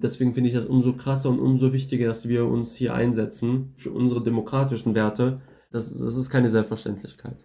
[0.00, 3.90] Deswegen finde ich das umso krasser und umso wichtiger, dass wir uns hier einsetzen für
[3.90, 5.42] unsere demokratischen Werte.
[5.72, 7.44] Das, das ist keine Selbstverständlichkeit.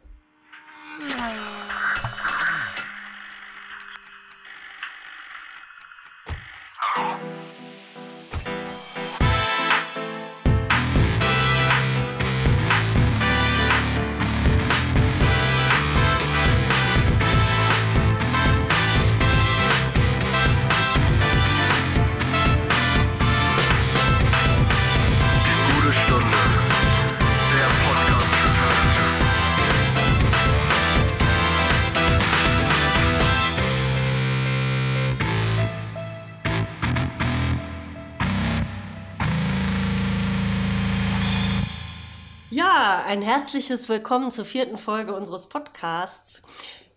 [43.53, 46.41] Herzliches Willkommen zur vierten Folge unseres Podcasts.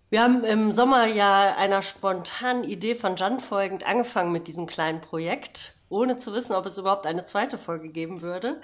[0.09, 5.03] Wir haben im Sommer ja einer spontanen Idee von Jan folgend angefangen mit diesem kleinen
[5.03, 8.59] Projekt, ohne zu wissen, ob es überhaupt eine zweite Folge geben würde.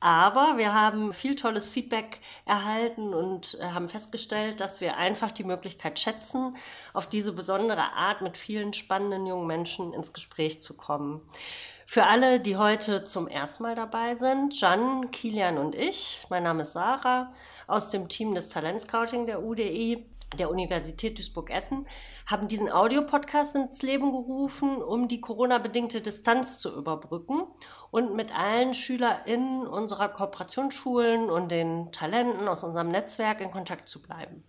[0.00, 5.44] Aber wir haben viel tolles Feedback erhalten und äh, haben festgestellt, dass wir einfach die
[5.44, 6.56] Möglichkeit schätzen,
[6.94, 11.20] auf diese besondere Art mit vielen spannenden jungen Menschen ins Gespräch zu kommen.
[11.88, 16.62] Für alle, die heute zum ersten Mal dabei sind, Jan, Kilian und ich, mein Name
[16.62, 17.32] ist Sarah
[17.68, 20.04] aus dem Team des Talentscouting der UDI,
[20.38, 21.86] der Universität Duisburg-Essen,
[22.26, 27.44] haben diesen Audiopodcast ins Leben gerufen, um die Corona-bedingte Distanz zu überbrücken
[27.90, 34.02] und mit allen SchülerInnen unserer Kooperationsschulen und den Talenten aus unserem Netzwerk in Kontakt zu
[34.02, 34.44] bleiben.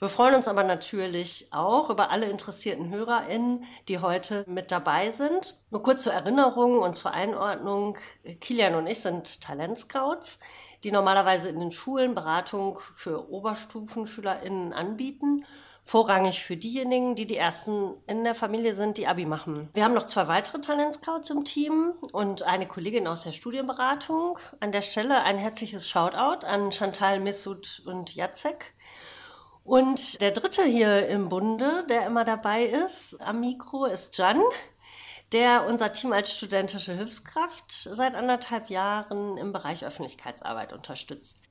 [0.00, 5.58] Wir freuen uns aber natürlich auch über alle interessierten HörerInnen, die heute mit dabei sind.
[5.70, 7.96] Nur kurz zur Erinnerung und zur Einordnung.
[8.40, 10.40] Kilian und ich sind Talentscouts,
[10.84, 15.44] die normalerweise in den Schulen Beratung für OberstufenschülerInnen anbieten
[15.84, 19.68] vorrangig für diejenigen, die die ersten in der Familie sind, die Abi machen.
[19.74, 24.38] Wir haben noch zwei weitere Talentscouts im Team und eine Kollegin aus der Studienberatung.
[24.60, 28.74] An der Stelle ein herzliches Shoutout an Chantal Missut und Jacek.
[29.62, 34.42] Und der dritte hier im Bunde, der immer dabei ist am Mikro, ist Jan,
[35.34, 41.42] der unser Team als studentische Hilfskraft seit anderthalb Jahren im Bereich Öffentlichkeitsarbeit unterstützt.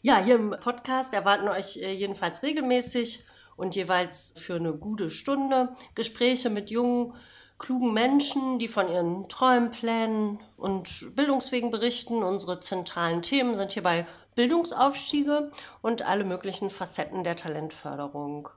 [0.00, 3.24] Ja, hier im Podcast erwarten euch äh, jedenfalls regelmäßig
[3.56, 7.14] und jeweils für eine gute Stunde Gespräche mit jungen,
[7.58, 12.22] klugen Menschen, die von ihren Träumen, Plänen und Bildungswegen berichten.
[12.22, 15.50] Unsere zentralen Themen sind hierbei Bildungsaufstiege
[15.80, 18.48] und alle möglichen Facetten der Talentförderung.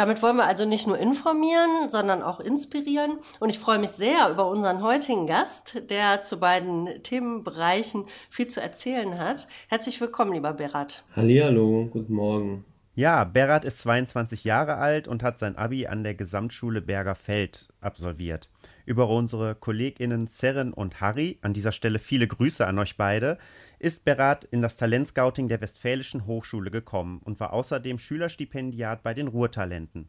[0.00, 3.18] Damit wollen wir also nicht nur informieren, sondern auch inspirieren.
[3.38, 8.62] Und ich freue mich sehr über unseren heutigen Gast, der zu beiden Themenbereichen viel zu
[8.62, 9.46] erzählen hat.
[9.68, 11.04] Herzlich willkommen, lieber Berat.
[11.14, 12.64] Hallihallo, guten Morgen.
[12.94, 18.48] Ja, Berat ist 22 Jahre alt und hat sein Abi an der Gesamtschule Bergerfeld absolviert.
[18.90, 23.38] Über unsere KollegInnen Seren und Harry, an dieser Stelle viele Grüße an euch beide,
[23.78, 29.28] ist Berat in das Talentscouting der Westfälischen Hochschule gekommen und war außerdem Schülerstipendiat bei den
[29.28, 30.08] Ruhrtalenten.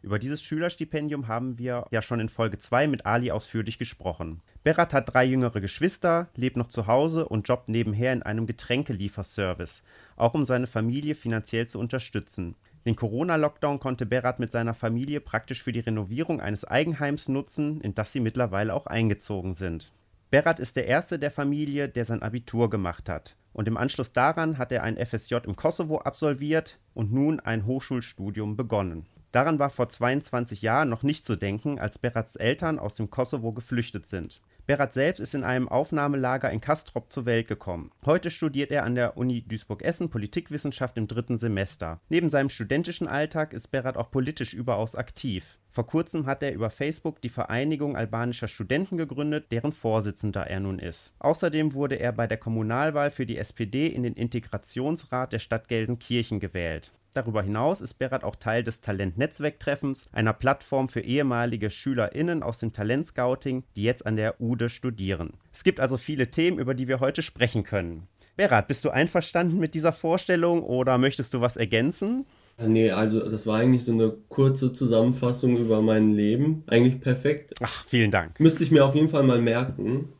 [0.00, 4.42] Über dieses Schülerstipendium haben wir ja schon in Folge 2 mit Ali ausführlich gesprochen.
[4.62, 9.82] Berat hat drei jüngere Geschwister, lebt noch zu Hause und jobbt nebenher in einem Getränkelieferservice,
[10.14, 12.54] auch um seine Familie finanziell zu unterstützen.
[12.86, 17.94] Den Corona-Lockdown konnte Berat mit seiner Familie praktisch für die Renovierung eines Eigenheims nutzen, in
[17.94, 19.92] das sie mittlerweile auch eingezogen sind.
[20.30, 23.36] Berat ist der erste der Familie, der sein Abitur gemacht hat.
[23.52, 28.56] Und im Anschluss daran hat er ein FSJ im Kosovo absolviert und nun ein Hochschulstudium
[28.56, 29.06] begonnen.
[29.32, 33.52] Daran war vor 22 Jahren noch nicht zu denken, als Berats Eltern aus dem Kosovo
[33.52, 34.40] geflüchtet sind.
[34.70, 37.90] Berat selbst ist in einem Aufnahmelager in Kastrop zur Welt gekommen.
[38.06, 42.00] Heute studiert er an der Uni Duisburg-Essen Politikwissenschaft im dritten Semester.
[42.08, 45.58] Neben seinem studentischen Alltag ist Berat auch politisch überaus aktiv.
[45.72, 50.80] Vor kurzem hat er über Facebook die Vereinigung albanischer Studenten gegründet, deren Vorsitzender er nun
[50.80, 51.14] ist.
[51.20, 56.40] Außerdem wurde er bei der Kommunalwahl für die SPD in den Integrationsrat der Stadt Gelsenkirchen
[56.40, 56.92] gewählt.
[57.12, 62.72] Darüber hinaus ist Berat auch Teil des Talent-Netzwerktreffens, einer Plattform für ehemalige SchülerInnen aus dem
[62.72, 65.34] Talentscouting, die jetzt an der UDE studieren.
[65.52, 68.08] Es gibt also viele Themen, über die wir heute sprechen können.
[68.36, 72.26] Berat, bist du einverstanden mit dieser Vorstellung oder möchtest du was ergänzen?
[72.66, 76.62] Nee, also das war eigentlich so eine kurze Zusammenfassung über mein Leben.
[76.66, 77.54] Eigentlich perfekt.
[77.62, 78.38] Ach, vielen Dank.
[78.38, 80.12] Müsste ich mir auf jeden Fall mal merken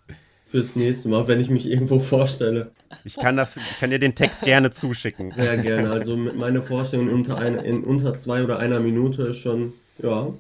[0.47, 2.73] fürs nächste Mal, wenn ich mich irgendwo vorstelle.
[3.05, 5.31] Ich kann das, ich kann dir den Text gerne zuschicken.
[5.37, 5.91] Sehr gerne.
[5.91, 9.75] Also mit meiner Vorstellung in unter, ein, in unter zwei oder einer Minute ist schon,
[9.99, 10.33] ja,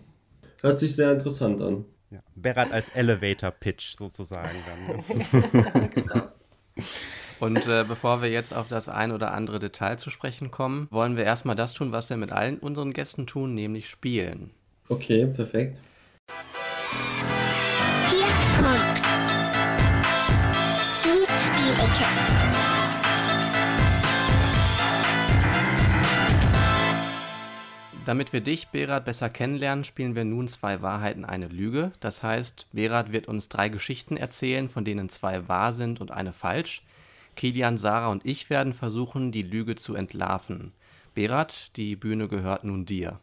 [0.62, 1.84] hört sich sehr interessant an.
[2.10, 5.90] Ja, Berat als Elevator Pitch sozusagen dann.
[5.94, 6.22] genau.
[7.40, 11.16] Und äh, bevor wir jetzt auf das ein oder andere Detail zu sprechen kommen, wollen
[11.16, 14.50] wir erstmal das tun, was wir mit allen unseren Gästen tun, nämlich spielen.
[14.90, 15.78] Okay, perfekt.
[28.04, 31.92] Damit wir dich, Berat, besser kennenlernen, spielen wir nun zwei Wahrheiten, eine Lüge.
[32.00, 36.32] Das heißt, Berat wird uns drei Geschichten erzählen, von denen zwei wahr sind und eine
[36.32, 36.82] falsch.
[37.36, 40.72] Kilian, Sarah und ich werden versuchen, die Lüge zu entlarven.
[41.14, 43.20] Berat, die Bühne gehört nun dir.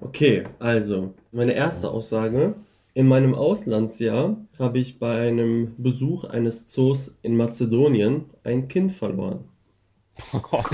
[0.00, 2.54] Okay, also, meine erste Aussage.
[2.94, 9.44] In meinem Auslandsjahr habe ich bei einem Besuch eines Zoos in Mazedonien ein Kind verloren.
[10.32, 10.66] Oh Gott,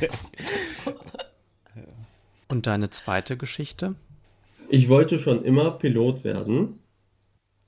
[0.00, 0.32] jetzt.
[2.48, 3.96] Und deine zweite Geschichte?
[4.68, 6.78] Ich wollte schon immer Pilot werden.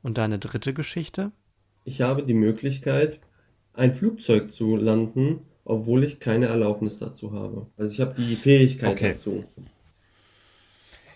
[0.03, 1.33] Und deine dritte Geschichte?
[1.85, 3.19] Ich habe die Möglichkeit,
[3.75, 7.67] ein Flugzeug zu landen, obwohl ich keine Erlaubnis dazu habe.
[7.77, 9.11] Also ich habe die Fähigkeit Okay.
[9.11, 9.45] dazu.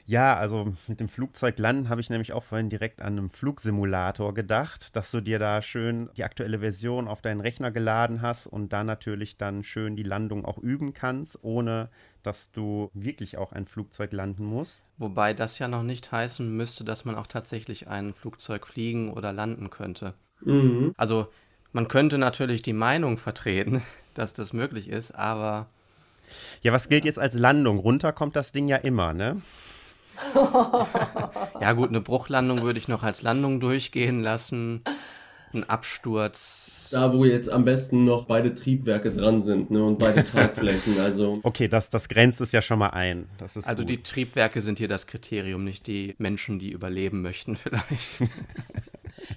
[0.06, 4.32] Ja, also mit dem Flugzeug landen habe ich nämlich auch vorhin direkt an einen Flugsimulator
[4.32, 8.72] gedacht, dass du dir da schön die aktuelle Version auf deinen Rechner geladen hast und
[8.72, 11.90] da natürlich dann schön die Landung auch üben kannst, ohne
[12.22, 14.82] dass du wirklich auch ein Flugzeug landen musst.
[14.96, 19.34] Wobei das ja noch nicht heißen müsste, dass man auch tatsächlich ein Flugzeug fliegen oder
[19.34, 20.14] landen könnte.
[20.40, 20.94] Mhm.
[20.96, 21.28] Also
[21.78, 23.82] man könnte natürlich die Meinung vertreten,
[24.14, 25.68] dass das möglich ist, aber
[26.60, 27.78] Ja, was gilt jetzt als Landung?
[27.78, 29.40] Runter kommt das Ding ja immer, ne?
[31.60, 34.82] ja gut, eine Bruchlandung würde ich noch als Landung durchgehen lassen.
[35.54, 36.88] Ein Absturz.
[36.90, 40.98] Da, wo jetzt am besten noch beide Triebwerke dran sind ne, und beide Tragflächen.
[40.98, 43.28] Also Okay, das, das grenzt es ja schon mal ein.
[43.38, 43.90] Das ist Also gut.
[43.90, 48.20] die Triebwerke sind hier das Kriterium, nicht die Menschen, die überleben möchten vielleicht.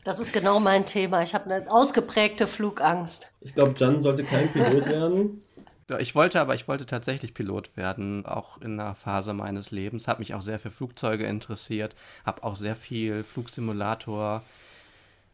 [0.03, 1.21] Das ist genau mein Thema.
[1.23, 3.29] Ich habe eine ausgeprägte Flugangst.
[3.41, 5.41] ich glaube, Jan sollte kein Pilot werden.
[5.89, 10.07] Ja, Ich wollte aber, ich wollte tatsächlich Pilot werden, auch in einer Phase meines Lebens.
[10.07, 11.95] Habe mich auch sehr für Flugzeuge interessiert,
[12.25, 14.43] habe auch sehr viel Flugsimulator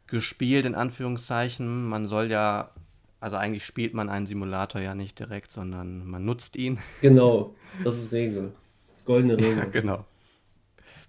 [0.07, 1.87] gespielt, in Anführungszeichen.
[1.87, 2.71] Man soll ja,
[3.19, 6.79] also eigentlich spielt man einen Simulator ja nicht direkt, sondern man nutzt ihn.
[7.01, 8.51] Genau, das ist Regel.
[8.89, 9.69] Das ist goldene Ja, Regel.
[9.71, 10.05] genau.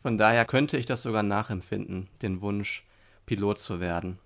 [0.03, 2.85] Von daher könnte ich das sogar nachempfinden, den Wunsch,
[3.29, 4.19] Pilot zu werden.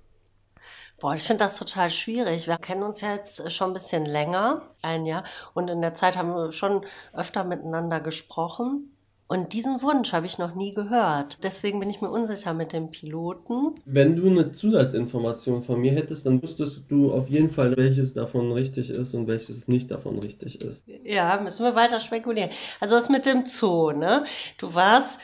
[1.01, 2.47] Boah, ich finde das total schwierig.
[2.47, 6.17] Wir kennen uns ja jetzt schon ein bisschen länger, ein Jahr, und in der Zeit
[6.17, 8.89] haben wir schon öfter miteinander gesprochen.
[9.27, 11.43] Und diesen Wunsch habe ich noch nie gehört.
[11.43, 13.75] Deswegen bin ich mir unsicher mit dem Piloten.
[13.87, 18.53] Wenn du eine Zusatzinformation von mir hättest, dann wüsstest du auf jeden Fall, welches davon
[18.53, 20.85] richtig ist und welches nicht davon richtig ist.
[21.03, 22.51] Ja, müssen wir weiter spekulieren.
[22.79, 24.25] Also was mit dem Zoo, ne?
[24.59, 25.19] Du warst,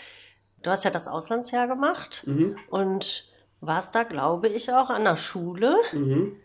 [0.62, 2.56] du hast ja das Auslandsjahr gemacht Mhm.
[2.70, 3.28] und
[3.60, 5.76] warst da, glaube ich, auch an der Schule.
[5.92, 6.36] Mhm.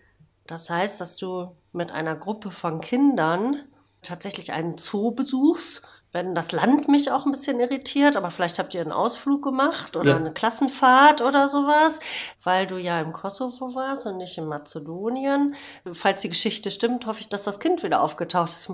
[0.47, 3.57] Das heißt, dass du mit einer Gruppe von Kindern
[4.01, 5.87] tatsächlich einen Zoo besuchst.
[6.11, 9.95] Wenn das Land mich auch ein bisschen irritiert, aber vielleicht habt ihr einen Ausflug gemacht
[9.95, 10.15] oder Ja.
[10.17, 12.01] eine Klassenfahrt oder sowas,
[12.43, 15.55] weil du ja im Kosovo warst und nicht in Mazedonien.
[15.91, 18.69] Falls die Geschichte stimmt, hoffe ich, dass das Kind wieder aufgetaucht ist.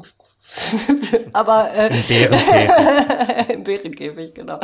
[1.33, 3.49] aber äh, Bärenkäfig.
[3.49, 4.59] im Bärenkäfig, genau.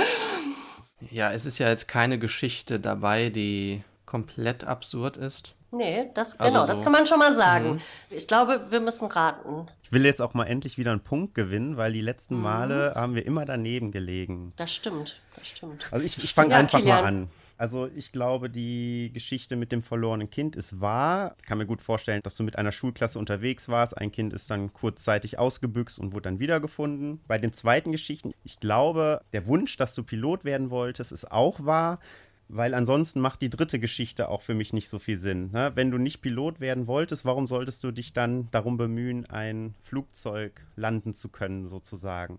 [1.12, 5.56] Ja, es ist ja jetzt keine Geschichte dabei, die komplett absurd ist.
[5.72, 6.72] Nee, das, Also genau, so.
[6.72, 7.74] das kann man schon mal sagen.
[7.74, 7.82] Mhm.
[8.10, 9.68] Ich glaube, wir müssen raten.
[9.84, 12.06] Ich will jetzt auch mal endlich wieder einen Punkt gewinnen, weil die Mhm.
[12.06, 14.54] letzten Male haben wir immer daneben gelegen.
[14.56, 15.88] Das stimmt, das stimmt.
[15.92, 17.02] Also ich, ich fange Ja, einfach Kilian.
[17.02, 17.30] mal an.
[17.58, 21.36] Also ich glaube, die Geschichte mit dem verlorenen Kind ist wahr.
[21.40, 23.98] Ich kann mir gut vorstellen, dass du mit einer Schulklasse unterwegs warst.
[23.98, 27.22] Ein Kind ist dann kurzzeitig ausgebüxt und wurde dann wiedergefunden.
[27.28, 31.64] Bei den zweiten Geschichten, ich glaube, der Wunsch, dass du Pilot werden wolltest, ist auch
[31.64, 32.00] wahr.
[32.48, 35.50] Weil ansonsten macht die dritte Geschichte auch für mich nicht so viel Sinn.
[35.52, 35.72] Ne?
[35.74, 40.62] Wenn du nicht Pilot werden wolltest, warum solltest du dich dann darum bemühen, ein Flugzeug
[40.76, 42.38] landen zu können, sozusagen?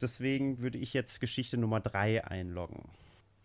[0.00, 2.88] Deswegen würde ich jetzt Geschichte Nummer drei einloggen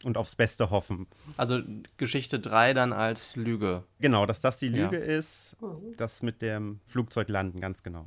[0.04, 1.08] und aufs Beste hoffen.
[1.38, 1.60] Also
[1.98, 3.84] Geschichte 3 dann als Lüge.
[4.00, 4.84] Genau, dass das die Ja.
[4.86, 5.56] Lüge ist,
[5.98, 8.06] das mit dem Flugzeug landen, ganz genau.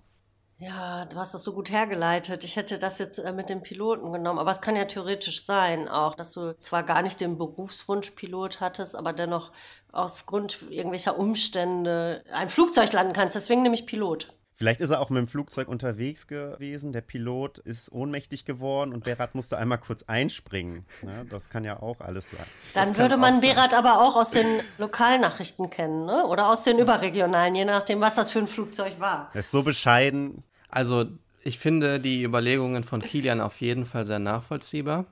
[0.58, 2.44] Ja, du hast das so gut hergeleitet.
[2.44, 5.88] Ich hätte das jetzt äh, mit dem Piloten genommen, aber es kann ja theoretisch sein
[5.88, 9.52] auch, dass du zwar gar nicht den Berufswunsch Pilot hattest, aber dennoch
[9.90, 13.34] aufgrund irgendwelcher Umstände ein Flugzeug landen kannst.
[13.34, 14.34] Deswegen nehme ich Pilot.
[14.60, 16.92] Vielleicht ist er auch mit dem Flugzeug unterwegs gewesen.
[16.92, 20.84] Der Pilot ist ohnmächtig geworden und Berat musste einmal kurz einspringen.
[21.00, 21.24] Ne?
[21.30, 22.44] Das kann ja auch alles sein.
[22.74, 23.54] Dann würde man sein.
[23.54, 24.44] Berat aber auch aus den
[24.76, 26.26] Lokalnachrichten kennen, ne?
[26.26, 29.30] Oder aus den überregionalen, je nachdem, was das für ein Flugzeug war.
[29.32, 30.44] Er ist so bescheiden.
[30.68, 31.06] Also
[31.42, 35.06] ich finde die Überlegungen von Kilian auf jeden Fall sehr nachvollziehbar.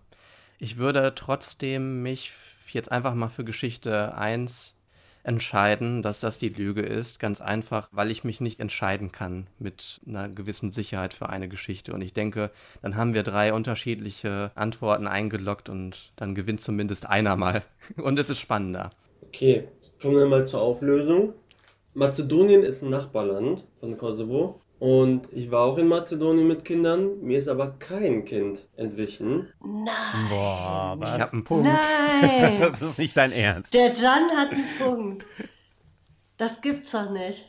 [0.58, 2.32] Ich würde trotzdem mich
[2.68, 4.77] jetzt einfach mal für Geschichte 1
[5.22, 7.20] entscheiden, dass das die Lüge ist.
[7.20, 11.92] Ganz einfach, weil ich mich nicht entscheiden kann mit einer gewissen Sicherheit für eine Geschichte.
[11.92, 12.50] Und ich denke,
[12.82, 17.62] dann haben wir drei unterschiedliche Antworten eingeloggt und dann gewinnt zumindest einer mal.
[17.96, 18.90] Und es ist spannender.
[19.26, 19.68] Okay,
[20.00, 21.34] kommen wir mal zur Auflösung.
[21.94, 27.20] Mazedonien ist ein Nachbarland von Kosovo Und ich war auch in Mazedonien mit Kindern.
[27.20, 29.49] Mir ist aber kein Kind entwichen.
[29.61, 29.87] Nein.
[30.30, 31.20] Boah, Ich was?
[31.20, 31.64] habe einen Punkt.
[31.66, 32.56] Nein.
[32.61, 33.75] Das ist nicht dein Ernst.
[33.75, 35.26] Der Jan hat einen Punkt.
[36.37, 37.44] Das gibt's doch nicht.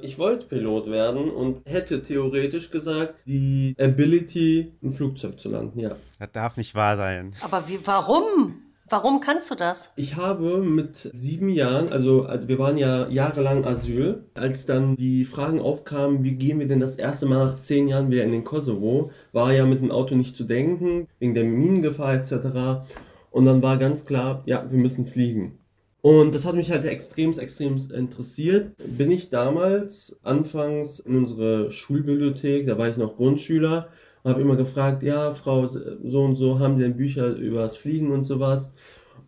[0.00, 5.96] Ich wollte Pilot werden und hätte theoretisch gesagt, die Ability, ein Flugzeug zu landen, ja.
[6.20, 7.34] Das darf nicht wahr sein.
[7.40, 8.62] Aber wie, warum?
[8.90, 9.92] Warum kannst du das?
[9.96, 15.26] Ich habe mit sieben Jahren, also also wir waren ja jahrelang Asyl, als dann die
[15.26, 18.44] Fragen aufkamen, wie gehen wir denn das erste Mal nach zehn Jahren wieder in den
[18.44, 22.86] Kosovo, war ja mit dem Auto nicht zu denken, wegen der Minengefahr etc.
[23.30, 25.58] Und dann war ganz klar, ja, wir müssen fliegen.
[26.00, 28.72] Und das hat mich halt extrem, extrem interessiert.
[28.96, 33.88] Bin ich damals anfangs in unsere Schulbibliothek, da war ich noch Grundschüler,
[34.22, 37.76] und habe immer gefragt, ja, Frau so und so, haben Sie denn Bücher über das
[37.76, 38.72] Fliegen und sowas?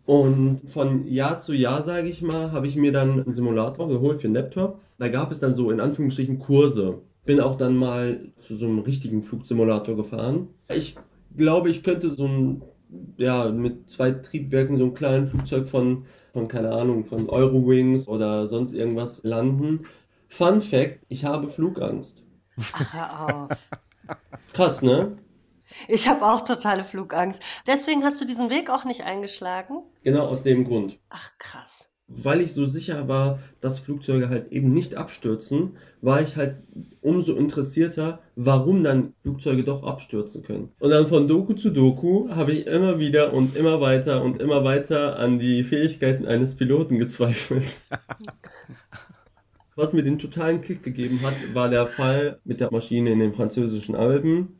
[0.05, 4.21] Und von Jahr zu Jahr, sage ich mal, habe ich mir dann einen Simulator geholt
[4.21, 4.79] für einen Laptop.
[4.97, 7.01] Da gab es dann so in Anführungsstrichen Kurse.
[7.25, 10.47] Bin auch dann mal zu so einem richtigen Flugsimulator gefahren.
[10.73, 10.95] Ich
[11.37, 12.63] glaube, ich könnte so ein,
[13.17, 18.47] ja, mit zwei Triebwerken so ein kleines Flugzeug von, von, keine Ahnung, von Eurowings oder
[18.47, 19.85] sonst irgendwas landen.
[20.27, 22.23] Fun Fact, ich habe Flugangst.
[22.73, 23.47] Ach.
[24.53, 25.17] Krass, ne?
[25.87, 27.41] Ich habe auch totale Flugangst.
[27.67, 29.83] Deswegen hast du diesen Weg auch nicht eingeschlagen?
[30.03, 30.99] Genau aus dem Grund.
[31.09, 31.87] Ach, krass.
[32.13, 36.57] Weil ich so sicher war, dass Flugzeuge halt eben nicht abstürzen, war ich halt
[36.99, 40.73] umso interessierter, warum dann Flugzeuge doch abstürzen können.
[40.79, 44.65] Und dann von Doku zu Doku habe ich immer wieder und immer weiter und immer
[44.65, 47.79] weiter an die Fähigkeiten eines Piloten gezweifelt.
[49.75, 53.33] Was mir den totalen Kick gegeben hat, war der Fall mit der Maschine in den
[53.33, 54.59] französischen Alpen.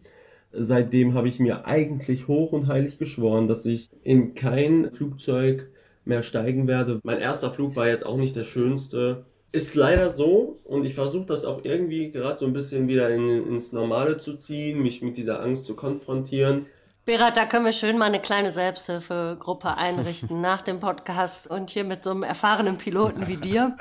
[0.54, 5.70] Seitdem habe ich mir eigentlich hoch und heilig geschworen, dass ich in kein Flugzeug
[6.06, 7.00] mehr steigen werde.
[7.04, 9.26] Mein erster Flug war jetzt auch nicht der schönste.
[9.52, 13.48] Ist leider so und ich versuche das auch irgendwie gerade so ein bisschen wieder in,
[13.48, 16.68] ins Normale zu ziehen, mich mit dieser Angst zu konfrontieren.
[17.04, 21.84] Berat, da können wir schön mal eine kleine Selbsthilfegruppe einrichten nach dem Podcast und hier
[21.84, 23.76] mit so einem erfahrenen Piloten wie dir.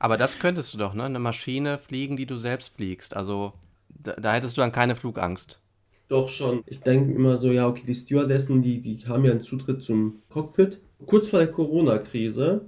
[0.00, 1.04] Aber das könntest du doch, ne?
[1.04, 3.14] Eine Maschine fliegen, die du selbst fliegst.
[3.14, 3.52] Also
[3.90, 5.60] da, da hättest du dann keine Flugangst.
[6.08, 6.62] Doch schon.
[6.66, 10.22] Ich denke immer so, ja, okay, die Stewardessen, die, die haben ja einen Zutritt zum
[10.30, 10.80] Cockpit.
[11.06, 12.64] Kurz vor der Corona-Krise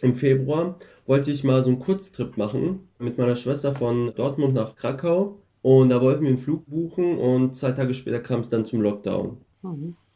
[0.00, 4.74] im Februar wollte ich mal so einen Kurztrip machen mit meiner Schwester von Dortmund nach
[4.76, 5.38] Krakau.
[5.62, 8.80] Und da wollten wir einen Flug buchen und zwei Tage später kam es dann zum
[8.80, 9.38] Lockdown.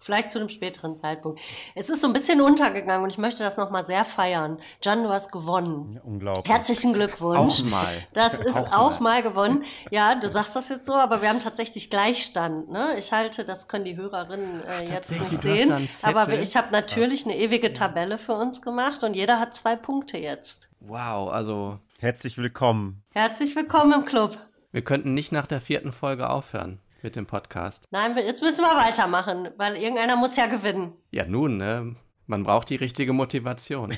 [0.00, 1.40] Vielleicht zu einem späteren Zeitpunkt.
[1.74, 4.58] Es ist so ein bisschen untergegangen und ich möchte das nochmal sehr feiern.
[4.82, 5.92] Jan, du hast gewonnen.
[5.94, 6.48] Ja, unglaublich.
[6.48, 7.60] Herzlichen Glückwunsch.
[7.60, 7.94] Auch mal.
[8.14, 9.20] Das ist Auch auch, mal.
[9.20, 9.22] mal.
[9.22, 9.64] gewonnen.
[9.90, 12.70] Ja, du sagst das jetzt so, aber wir haben tatsächlich Gleichstand.
[12.70, 12.96] Ne?
[12.98, 15.88] Ich halte, das können die Hörerinnen äh, jetzt nicht sehen.
[16.02, 20.16] Aber ich habe natürlich eine ewige Tabelle für uns gemacht und jeder hat zwei Punkte
[20.18, 20.68] jetzt.
[20.80, 23.02] Wow, also Herzlich willkommen.
[23.12, 24.38] Herzlich willkommen im Club.
[24.72, 27.86] wir könnten nicht nach der vierten Folge aufhören mit dem Podcast.
[27.90, 30.92] Nein, jetzt müssen wir weitermachen, weil irgendeiner muss ja gewinnen.
[31.10, 31.96] Ja, nun, ne?
[32.26, 33.90] Man braucht die richtige Motivation.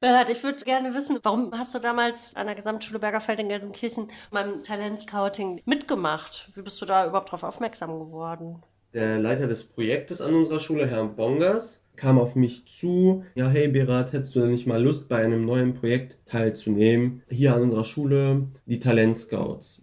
[0.00, 4.08] Bernhard, ich würde gerne wissen, warum hast du damals an der Gesamtschule Bergerfeld in Gelsenkirchen
[4.30, 6.50] beim Talentscouting mitgemacht?
[6.54, 8.62] Wie bist du da überhaupt drauf aufmerksam geworden?
[8.94, 13.24] Der Leiter des Projektes an unserer Schule, Herr Bongers, kam auf mich zu.
[13.34, 17.22] Ja, hey Berat, hättest du denn nicht mal Lust, bei einem neuen Projekt teilzunehmen?
[17.28, 19.82] Hier an unserer Schule, die Talentscouts.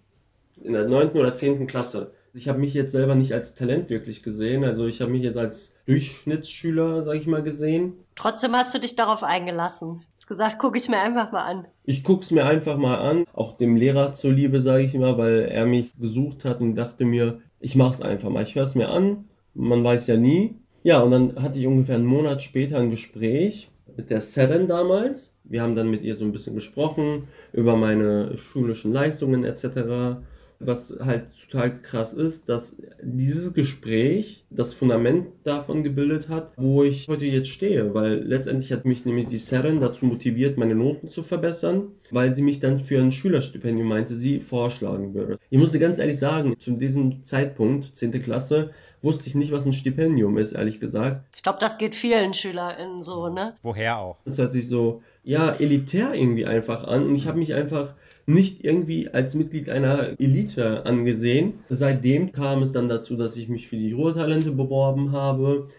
[0.64, 1.10] In der 9.
[1.12, 1.68] oder 10.
[1.68, 2.12] Klasse.
[2.34, 4.64] Ich habe mich jetzt selber nicht als Talent wirklich gesehen.
[4.64, 7.94] Also ich habe mich jetzt als Durchschnittsschüler, sage ich mal, gesehen.
[8.16, 10.04] Trotzdem hast du dich darauf eingelassen.
[10.14, 11.68] Hast gesagt, gucke ich mir einfach mal an.
[11.84, 15.66] Ich guck's mir einfach mal an, auch dem Lehrer zuliebe, sage ich immer, weil er
[15.66, 18.44] mich gesucht hat und dachte mir, ich mach's einfach mal.
[18.44, 20.56] Ich höre es mir an, man weiß ja nie.
[20.84, 25.34] Ja, und dann hatte ich ungefähr einen Monat später ein Gespräch mit der Seren damals.
[25.44, 30.22] Wir haben dann mit ihr so ein bisschen gesprochen über meine schulischen Leistungen etc.
[30.60, 37.08] Was halt total krass ist, dass dieses Gespräch das Fundament davon gebildet hat, wo ich
[37.08, 41.22] heute jetzt stehe, weil letztendlich hat mich nämlich die Seren dazu motiviert, meine Noten zu
[41.22, 45.38] verbessern, weil sie mich dann für ein Schülerstipendium meinte, sie vorschlagen würde.
[45.50, 48.12] Ich musste ganz ehrlich sagen, zu diesem Zeitpunkt, 10.
[48.24, 48.72] Klasse,
[49.02, 51.26] wusste ich nicht, was ein Stipendium ist, ehrlich gesagt.
[51.36, 53.56] Ich glaube, das geht vielen SchülerInnen so, ne?
[53.62, 54.18] Woher auch?
[54.26, 57.06] Das hört sich so, ja, elitär irgendwie einfach an.
[57.06, 57.94] Und ich habe mich einfach
[58.28, 61.60] nicht irgendwie als Mitglied einer Elite angesehen.
[61.70, 65.70] Seitdem kam es dann dazu, dass ich mich für die Ruhrtalente beworben habe,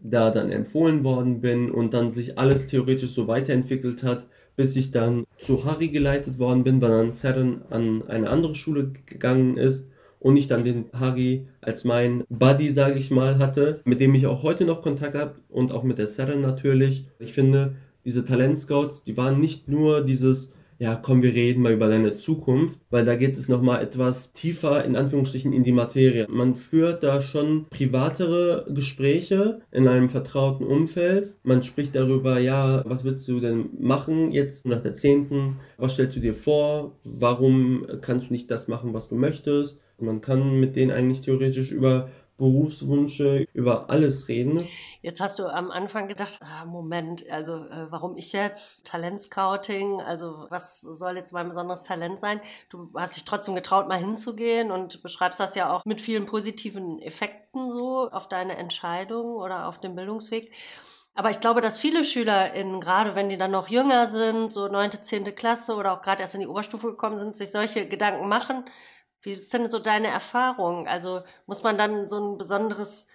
[0.00, 4.90] da dann empfohlen worden bin und dann sich alles theoretisch so weiterentwickelt hat, bis ich
[4.90, 9.86] dann zu Harry geleitet worden bin, weil dann Zerren an eine andere Schule gegangen ist
[10.18, 14.26] und ich dann den Harry als mein Buddy, sage ich mal, hatte, mit dem ich
[14.26, 17.06] auch heute noch Kontakt habe und auch mit der Seren natürlich.
[17.18, 21.88] Ich finde, diese Talentscouts, die waren nicht nur dieses, ja, komm, wir reden mal über
[21.88, 26.26] deine Zukunft, weil da geht es nochmal etwas tiefer in Anführungsstrichen in die Materie.
[26.30, 31.34] Man führt da schon privatere Gespräche in einem vertrauten Umfeld.
[31.42, 35.56] Man spricht darüber, ja, was willst du denn machen jetzt nach der zehnten?
[35.78, 36.96] Was stellst du dir vor?
[37.02, 39.80] Warum kannst du nicht das machen, was du möchtest?
[39.96, 44.66] Und man kann mit denen eigentlich theoretisch über Berufswünsche, über alles reden.
[45.02, 48.86] Jetzt hast du am Anfang gedacht, ah, Moment, also äh, warum ich jetzt?
[48.86, 52.40] Talentscouting, also was soll jetzt mein besonderes Talent sein?
[52.70, 57.02] Du hast dich trotzdem getraut, mal hinzugehen und beschreibst das ja auch mit vielen positiven
[57.02, 60.52] Effekten so auf deine Entscheidung oder auf dem Bildungsweg.
[61.14, 65.02] Aber ich glaube, dass viele SchülerInnen, gerade wenn die dann noch jünger sind, so neunte,
[65.02, 68.64] zehnte Klasse oder auch gerade erst in die Oberstufe gekommen sind, sich solche Gedanken machen
[69.22, 70.86] wie ist denn so deine Erfahrung?
[70.86, 73.06] Also muss man dann so ein besonderes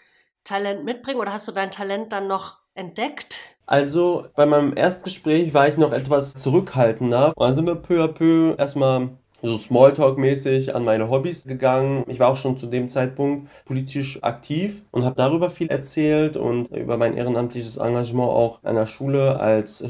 [0.44, 3.40] Talent mitbringen oder hast du dein Talent dann noch entdeckt?
[3.66, 7.34] Also bei meinem Erstgespräch war ich noch etwas zurückhaltender.
[7.36, 9.10] Und dann sind wir peu à peu erstmal
[9.42, 12.06] so Smalltalk-mäßig an meine Hobbys gegangen.
[12.08, 16.68] Ich war auch schon zu dem Zeitpunkt politisch aktiv und habe darüber viel erzählt und
[16.68, 19.84] über mein ehrenamtliches Engagement auch an der Schule als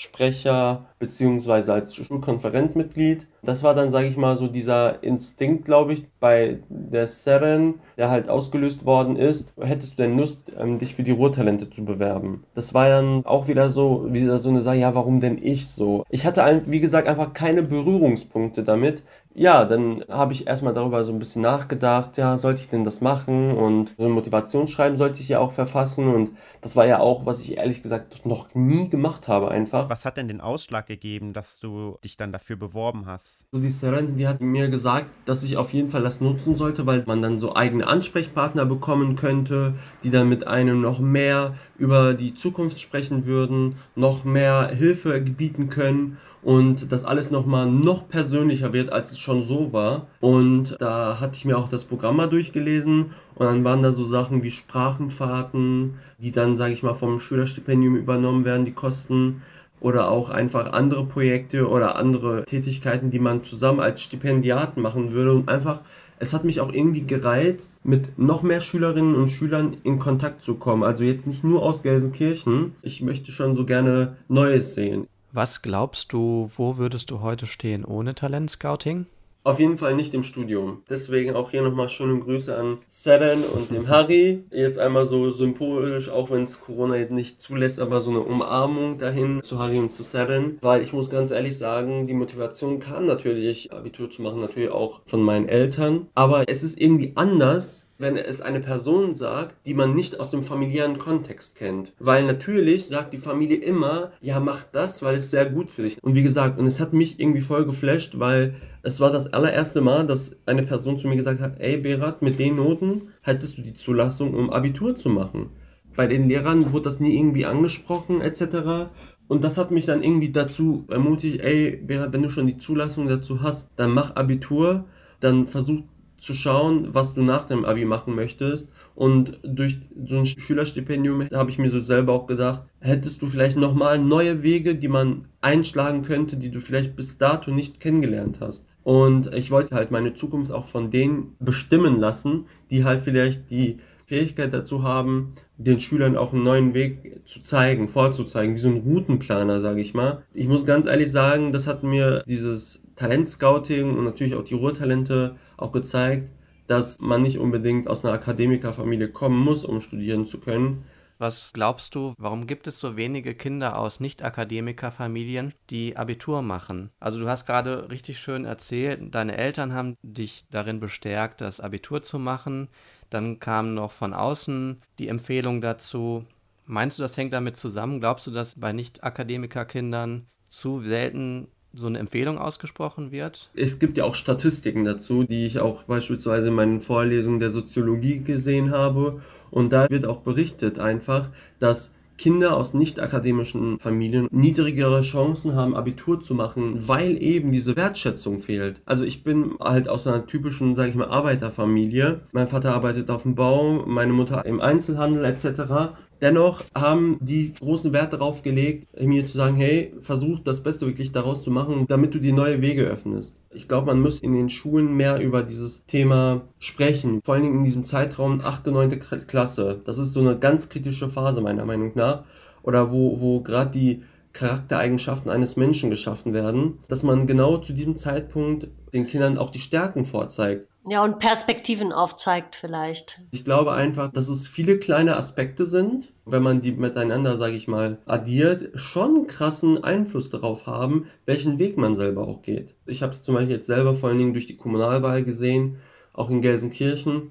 [0.00, 3.26] Schülersprecher beziehungsweise als Schulkonferenzmitglied.
[3.42, 8.10] Das war dann, sage ich mal, so dieser Instinkt, glaube ich, bei der Seren, der
[8.10, 9.52] halt ausgelöst worden ist.
[9.58, 12.44] Hättest du denn Lust, ähm, dich für die Ruhrtalente zu bewerben?
[12.54, 16.04] Das war dann auch wieder so, wieder so eine Sache, ja, warum denn ich so?
[16.10, 19.02] Ich hatte, wie gesagt, einfach keine Berührungspunkte damit
[19.34, 23.00] ja, dann habe ich erstmal darüber so ein bisschen nachgedacht, ja, sollte ich denn das
[23.00, 23.52] machen?
[23.52, 26.12] Und so ein Motivationsschreiben sollte ich ja auch verfassen.
[26.12, 26.32] Und
[26.62, 29.88] das war ja auch, was ich ehrlich gesagt noch nie gemacht habe, einfach.
[29.88, 33.46] Was hat denn den Ausschlag gegeben, dass du dich dann dafür beworben hast?
[33.52, 36.86] So die Seren, die hat mir gesagt, dass ich auf jeden Fall das nutzen sollte,
[36.86, 42.14] weil man dann so eigene Ansprechpartner bekommen könnte, die dann mit einem noch mehr über
[42.14, 48.72] die Zukunft sprechen würden, noch mehr Hilfe gebieten können und das alles nochmal noch persönlicher
[48.72, 50.06] wird, als es schon so war.
[50.20, 54.04] Und da hatte ich mir auch das Programm mal durchgelesen und dann waren da so
[54.04, 59.42] Sachen wie Sprachenfahrten, die dann, sage ich mal, vom Schülerstipendium übernommen werden, die Kosten
[59.80, 65.32] oder auch einfach andere Projekte oder andere Tätigkeiten, die man zusammen als Stipendiat machen würde
[65.32, 65.80] und einfach
[66.20, 70.54] es hat mich auch irgendwie gereizt, mit noch mehr Schülerinnen und Schülern in Kontakt zu
[70.54, 70.84] kommen.
[70.84, 72.74] Also jetzt nicht nur aus Gelsenkirchen.
[72.82, 75.06] Ich möchte schon so gerne Neues sehen.
[75.32, 79.06] Was glaubst du, wo würdest du heute stehen ohne Talentscouting?
[79.42, 80.82] Auf jeden Fall nicht im Studium.
[80.90, 84.44] Deswegen auch hier nochmal schöne Grüße an Seren und dem Harry.
[84.50, 88.98] Jetzt einmal so symbolisch, auch wenn es Corona jetzt nicht zulässt, aber so eine Umarmung
[88.98, 90.58] dahin zu Harry und zu Seren.
[90.60, 95.00] Weil ich muss ganz ehrlich sagen, die Motivation kam natürlich, Abitur zu machen, natürlich auch
[95.06, 96.08] von meinen Eltern.
[96.14, 100.42] Aber es ist irgendwie anders, wenn es eine Person sagt, die man nicht aus dem
[100.42, 101.92] familiären Kontext kennt.
[101.98, 106.02] Weil natürlich sagt die Familie immer, ja, mach das, weil es sehr gut für dich.
[106.02, 109.82] Und wie gesagt, und es hat mich irgendwie voll geflasht, weil es war das allererste
[109.82, 113.62] Mal, dass eine Person zu mir gesagt hat, ey Berat, mit den Noten hättest du
[113.62, 115.50] die Zulassung, um Abitur zu machen.
[115.94, 118.88] Bei den Lehrern wurde das nie irgendwie angesprochen, etc.
[119.28, 123.08] Und das hat mich dann irgendwie dazu ermutigt, ey, Berat, wenn du schon die Zulassung
[123.08, 124.86] dazu hast, dann mach Abitur,
[125.20, 125.82] dann versuch
[126.20, 128.70] zu schauen, was du nach dem Abi machen möchtest.
[128.94, 133.56] Und durch so ein Schülerstipendium habe ich mir so selber auch gedacht, hättest du vielleicht
[133.56, 138.66] nochmal neue Wege, die man einschlagen könnte, die du vielleicht bis dato nicht kennengelernt hast.
[138.84, 143.78] Und ich wollte halt meine Zukunft auch von denen bestimmen lassen, die halt vielleicht die
[144.10, 148.78] Fähigkeit dazu haben, den Schülern auch einen neuen Weg zu zeigen, vorzuzeigen, wie so ein
[148.78, 150.24] Routenplaner, sage ich mal.
[150.34, 155.36] Ich muss ganz ehrlich sagen, das hat mir dieses Talentscouting und natürlich auch die Ruhrtalente
[155.56, 156.30] auch gezeigt,
[156.66, 160.84] dass man nicht unbedingt aus einer Akademikerfamilie kommen muss, um studieren zu können.
[161.16, 166.90] Was glaubst du, warum gibt es so wenige Kinder aus Nicht-Akademikerfamilien, die Abitur machen?
[167.00, 172.02] Also du hast gerade richtig schön erzählt, deine Eltern haben dich darin bestärkt, das Abitur
[172.02, 172.68] zu machen.
[173.08, 176.26] Dann kam noch von außen die Empfehlung dazu.
[176.66, 178.00] Meinst du, das hängt damit zusammen?
[178.00, 183.50] Glaubst du, dass bei Nicht-Akademiker-Kindern zu selten so eine Empfehlung ausgesprochen wird?
[183.54, 188.20] Es gibt ja auch Statistiken dazu, die ich auch beispielsweise in meinen Vorlesungen der Soziologie
[188.20, 189.20] gesehen habe.
[189.50, 195.74] Und da wird auch berichtet einfach, dass Kinder aus nicht akademischen Familien niedrigere Chancen haben,
[195.74, 198.82] Abitur zu machen, weil eben diese Wertschätzung fehlt.
[198.84, 202.20] Also ich bin halt aus einer typischen, sage ich mal, Arbeiterfamilie.
[202.32, 205.96] Mein Vater arbeitet auf dem Bau, meine Mutter im Einzelhandel etc.
[206.20, 211.12] Dennoch haben die großen Wert darauf gelegt, mir zu sagen, hey, versuch das Beste wirklich
[211.12, 213.36] daraus zu machen, damit du dir neue Wege öffnest.
[213.50, 217.20] Ich glaube, man muss in den Schulen mehr über dieses Thema sprechen.
[217.24, 218.68] Vor allen Dingen in diesem Zeitraum 8.
[218.68, 218.98] und 9.
[219.26, 219.80] Klasse.
[219.84, 222.24] Das ist so eine ganz kritische Phase meiner Meinung nach.
[222.62, 224.02] Oder wo, wo gerade die
[224.32, 229.58] Charaktereigenschaften eines Menschen geschaffen werden, dass man genau zu diesem Zeitpunkt den Kindern auch die
[229.58, 230.69] Stärken vorzeigt.
[230.88, 233.20] Ja, und Perspektiven aufzeigt vielleicht.
[233.32, 237.68] Ich glaube einfach, dass es viele kleine Aspekte sind, wenn man die miteinander, sage ich
[237.68, 242.74] mal, addiert, schon krassen Einfluss darauf haben, welchen Weg man selber auch geht.
[242.86, 245.76] Ich habe es zum Beispiel jetzt selber vor allen Dingen durch die Kommunalwahl gesehen,
[246.14, 247.30] auch in Gelsenkirchen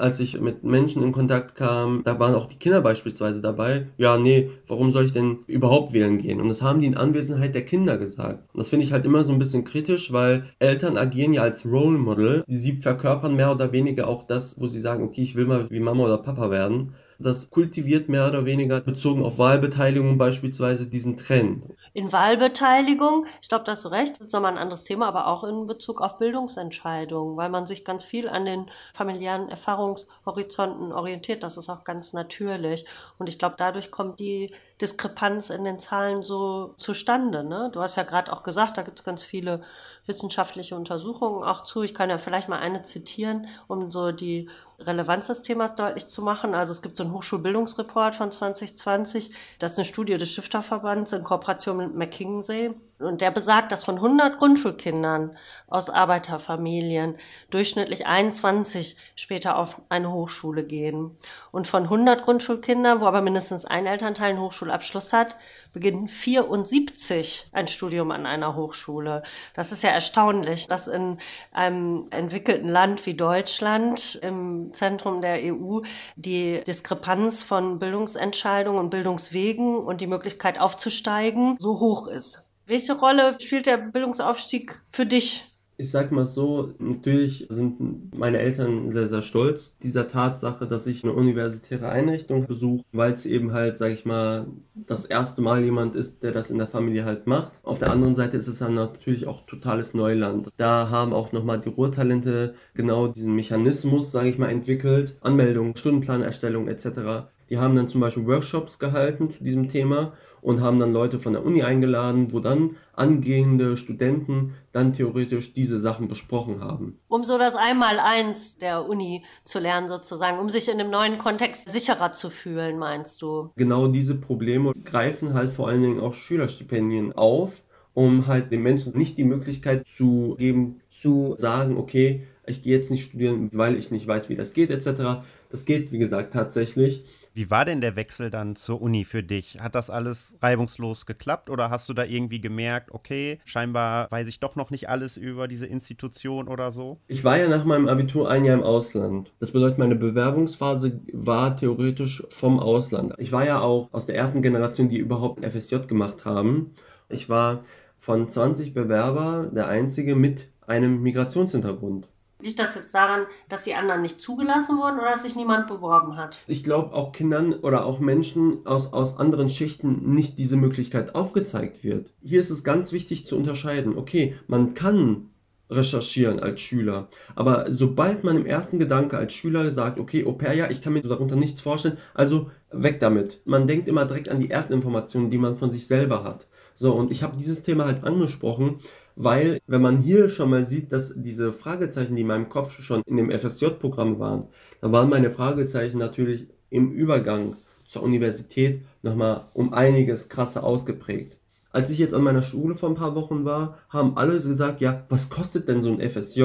[0.00, 3.86] als ich mit Menschen in Kontakt kam, da waren auch die Kinder beispielsweise dabei.
[3.98, 6.40] Ja, nee, warum soll ich denn überhaupt wählen gehen?
[6.40, 8.48] Und das haben die in Anwesenheit der Kinder gesagt.
[8.52, 11.64] Und das finde ich halt immer so ein bisschen kritisch, weil Eltern agieren ja als
[11.64, 12.44] Role Model.
[12.46, 15.80] Sie verkörpern mehr oder weniger auch das, wo sie sagen, okay, ich will mal wie
[15.80, 16.94] Mama oder Papa werden.
[17.18, 21.66] Das kultiviert mehr oder weniger bezogen auf Wahlbeteiligung beispielsweise diesen Trend.
[21.92, 25.26] In Wahlbeteiligung, ich glaube, da hast du recht, das ist nochmal ein anderes Thema, aber
[25.26, 31.42] auch in Bezug auf Bildungsentscheidungen, weil man sich ganz viel an den familiären Erfahrungshorizonten orientiert.
[31.42, 32.86] Das ist auch ganz natürlich.
[33.18, 37.42] Und ich glaube, dadurch kommt die Diskrepanz in den Zahlen so zustande.
[37.42, 37.70] Ne?
[37.72, 39.64] Du hast ja gerade auch gesagt, da gibt es ganz viele
[40.06, 41.82] wissenschaftliche Untersuchungen auch zu.
[41.82, 44.48] Ich kann ja vielleicht mal eine zitieren, um so die
[44.80, 46.54] Relevanz des Themas deutlich zu machen.
[46.54, 51.22] Also es gibt so einen Hochschulbildungsreport von 2020, das ist eine Studie des Stifterverbands in
[51.22, 52.74] Kooperation mit McKinsey.
[53.00, 55.36] Und der besagt, dass von 100 Grundschulkindern
[55.68, 57.16] aus Arbeiterfamilien
[57.50, 61.16] durchschnittlich 21 später auf eine Hochschule gehen.
[61.50, 65.36] Und von 100 Grundschulkindern, wo aber mindestens ein Elternteil einen Hochschulabschluss hat,
[65.72, 69.22] beginnen 74 ein Studium an einer Hochschule.
[69.54, 71.18] Das ist ja erstaunlich, dass in
[71.52, 75.80] einem entwickelten Land wie Deutschland im Zentrum der EU
[76.16, 82.49] die Diskrepanz von Bildungsentscheidungen und Bildungswegen und die Möglichkeit aufzusteigen so hoch ist.
[82.70, 85.44] Welche Rolle spielt der Bildungsaufstieg für dich?
[85.76, 91.02] Ich sag mal so, natürlich sind meine Eltern sehr, sehr stolz dieser Tatsache, dass ich
[91.02, 95.96] eine universitäre Einrichtung besuche, weil es eben halt, sag ich mal, das erste Mal jemand
[95.96, 97.54] ist, der das in der Familie halt macht.
[97.64, 100.48] Auf der anderen Seite ist es dann natürlich auch totales Neuland.
[100.56, 105.16] Da haben auch nochmal die Ruhrtalente genau diesen Mechanismus, sage ich mal, entwickelt.
[105.22, 107.26] Anmeldung, Stundenplanerstellung etc.
[107.48, 111.32] Die haben dann zum Beispiel Workshops gehalten zu diesem Thema und haben dann Leute von
[111.32, 116.98] der Uni eingeladen, wo dann angehende Studenten dann theoretisch diese Sachen besprochen haben.
[117.08, 121.70] Um so das Einmaleins der Uni zu lernen sozusagen, um sich in einem neuen Kontext
[121.70, 123.50] sicherer zu fühlen, meinst du?
[123.56, 127.62] Genau diese Probleme greifen halt vor allen Dingen auch Schülerstipendien auf,
[127.94, 132.90] um halt den Menschen nicht die Möglichkeit zu geben, zu sagen, okay, ich gehe jetzt
[132.90, 135.22] nicht studieren, weil ich nicht weiß, wie das geht, etc.
[135.50, 137.04] Das geht, wie gesagt, tatsächlich.
[137.32, 139.58] Wie war denn der Wechsel dann zur Uni für dich?
[139.60, 144.40] Hat das alles reibungslos geklappt oder hast du da irgendwie gemerkt, okay, scheinbar weiß ich
[144.40, 146.98] doch noch nicht alles über diese Institution oder so?
[147.06, 149.32] Ich war ja nach meinem Abitur ein Jahr im Ausland.
[149.38, 153.14] Das bedeutet, meine Bewerbungsphase war theoretisch vom Ausland.
[153.18, 156.74] Ich war ja auch aus der ersten Generation, die überhaupt ein FSJ gemacht haben.
[157.08, 157.62] Ich war
[157.96, 162.08] von 20 Bewerber der einzige mit einem Migrationshintergrund.
[162.42, 166.16] Liegt das jetzt daran, dass die anderen nicht zugelassen wurden oder dass sich niemand beworben
[166.16, 166.38] hat?
[166.46, 171.84] Ich glaube, auch Kindern oder auch Menschen aus, aus anderen Schichten nicht diese Möglichkeit aufgezeigt
[171.84, 172.12] wird.
[172.22, 173.96] Hier ist es ganz wichtig zu unterscheiden.
[173.96, 175.30] Okay, man kann
[175.70, 177.08] recherchieren als Schüler.
[177.36, 180.92] Aber sobald man im ersten Gedanke als Schüler sagt, okay, Au pair, ja, ich kann
[180.92, 183.40] mir darunter nichts vorstellen, also weg damit.
[183.44, 186.48] Man denkt immer direkt an die ersten Informationen, die man von sich selber hat.
[186.74, 188.80] So, und ich habe dieses Thema halt angesprochen,
[189.16, 193.02] weil wenn man hier schon mal sieht, dass diese Fragezeichen, die in meinem Kopf schon
[193.06, 194.48] in dem FSJ-Programm waren,
[194.80, 201.38] da waren meine Fragezeichen natürlich im Übergang zur Universität nochmal um einiges krasser ausgeprägt.
[201.72, 205.04] Als ich jetzt an meiner Schule vor ein paar Wochen war, haben alle gesagt, ja,
[205.08, 206.42] was kostet denn so ein FSJ?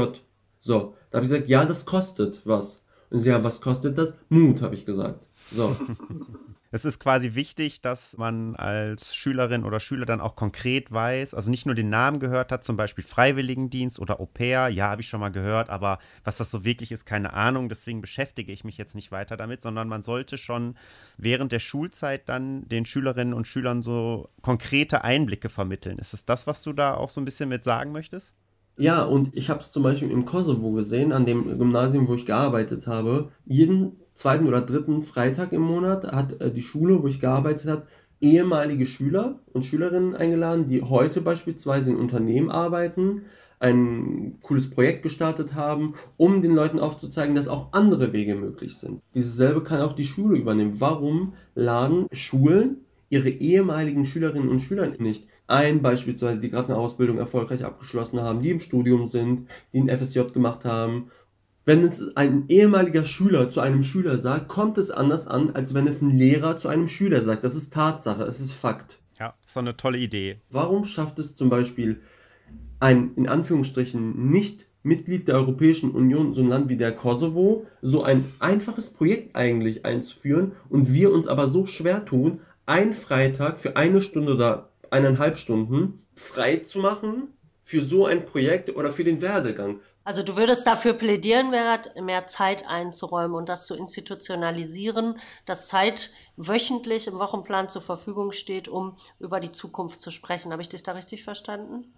[0.59, 2.83] So, da habe ich gesagt, ja, das kostet was.
[3.09, 4.17] Und sie, ja, was kostet das?
[4.29, 5.25] Mut, habe ich gesagt.
[5.51, 5.75] So.
[6.71, 11.49] Es ist quasi wichtig, dass man als Schülerin oder Schüler dann auch konkret weiß, also
[11.49, 15.07] nicht nur den Namen gehört hat, zum Beispiel Freiwilligendienst oder Au pair, ja, habe ich
[15.07, 18.77] schon mal gehört, aber was das so wirklich ist, keine Ahnung, deswegen beschäftige ich mich
[18.77, 20.75] jetzt nicht weiter damit, sondern man sollte schon
[21.17, 25.97] während der Schulzeit dann den Schülerinnen und Schülern so konkrete Einblicke vermitteln.
[25.97, 28.35] Ist es das, was du da auch so ein bisschen mit sagen möchtest?
[28.77, 32.25] Ja, und ich habe es zum Beispiel im Kosovo gesehen, an dem Gymnasium, wo ich
[32.25, 33.31] gearbeitet habe.
[33.45, 37.83] Jeden zweiten oder dritten Freitag im Monat hat äh, die Schule, wo ich gearbeitet habe,
[38.21, 43.23] ehemalige Schüler und Schülerinnen eingeladen, die heute beispielsweise in Unternehmen arbeiten,
[43.59, 49.01] ein cooles Projekt gestartet haben, um den Leuten aufzuzeigen, dass auch andere Wege möglich sind.
[49.13, 50.79] Dieses selbe kann auch die Schule übernehmen.
[50.79, 57.17] Warum laden Schulen ihre ehemaligen Schülerinnen und Schüler nicht ein, beispielsweise die gerade eine Ausbildung
[57.17, 61.11] erfolgreich abgeschlossen haben, die im Studium sind, die ein FSJ gemacht haben
[61.65, 65.87] wenn es ein ehemaliger Schüler zu einem Schüler sagt, kommt es anders an, als wenn
[65.87, 67.43] es ein Lehrer zu einem Schüler sagt.
[67.43, 68.99] Das ist Tatsache, es ist Fakt.
[69.19, 70.41] Ja, ist doch eine tolle Idee.
[70.51, 72.01] Warum schafft es zum Beispiel
[72.79, 78.03] ein in Anführungsstrichen nicht Mitglied der Europäischen Union, so ein Land wie der Kosovo, so
[78.03, 83.75] ein einfaches Projekt eigentlich einzuführen und wir uns aber so schwer tun, einen Freitag für
[83.75, 87.29] eine Stunde oder eineinhalb Stunden frei zu machen
[87.65, 89.79] für so ein Projekt oder für den Werdegang.
[90.03, 96.11] Also du würdest dafür plädieren, Berat, mehr Zeit einzuräumen und das zu institutionalisieren, dass Zeit
[96.37, 100.51] wöchentlich im Wochenplan zur Verfügung steht, um über die Zukunft zu sprechen.
[100.51, 101.91] Habe ich dich da richtig verstanden?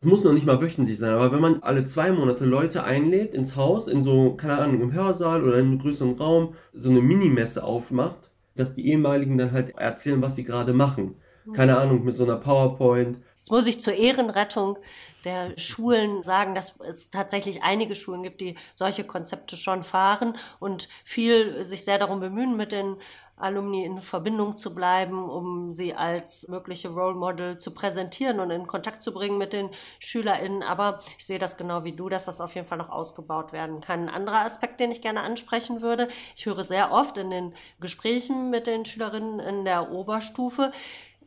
[0.00, 3.34] Es muss noch nicht mal wöchentlich sein, aber wenn man alle zwei Monate Leute einlädt
[3.34, 7.02] ins Haus, in so, keine Ahnung, im Hörsaal oder in einem größeren Raum, so eine
[7.02, 11.16] Minimesse aufmacht, dass die ehemaligen dann halt erzählen, was sie gerade machen.
[11.52, 13.18] Keine Ahnung, mit so einer PowerPoint.
[13.36, 14.78] Jetzt muss ich zur Ehrenrettung
[15.24, 20.88] der Schulen sagen, dass es tatsächlich einige Schulen gibt, die solche Konzepte schon fahren und
[21.04, 22.96] viel sich sehr darum bemühen, mit den
[23.40, 28.66] Alumni in Verbindung zu bleiben, um sie als mögliche Role Model zu präsentieren und in
[28.66, 30.62] Kontakt zu bringen mit den SchülerInnen.
[30.62, 33.80] Aber ich sehe das genau wie du, dass das auf jeden Fall noch ausgebaut werden
[33.80, 34.02] kann.
[34.02, 38.50] Ein anderer Aspekt, den ich gerne ansprechen würde, ich höre sehr oft in den Gesprächen
[38.50, 40.72] mit den Schülerinnen in der Oberstufe,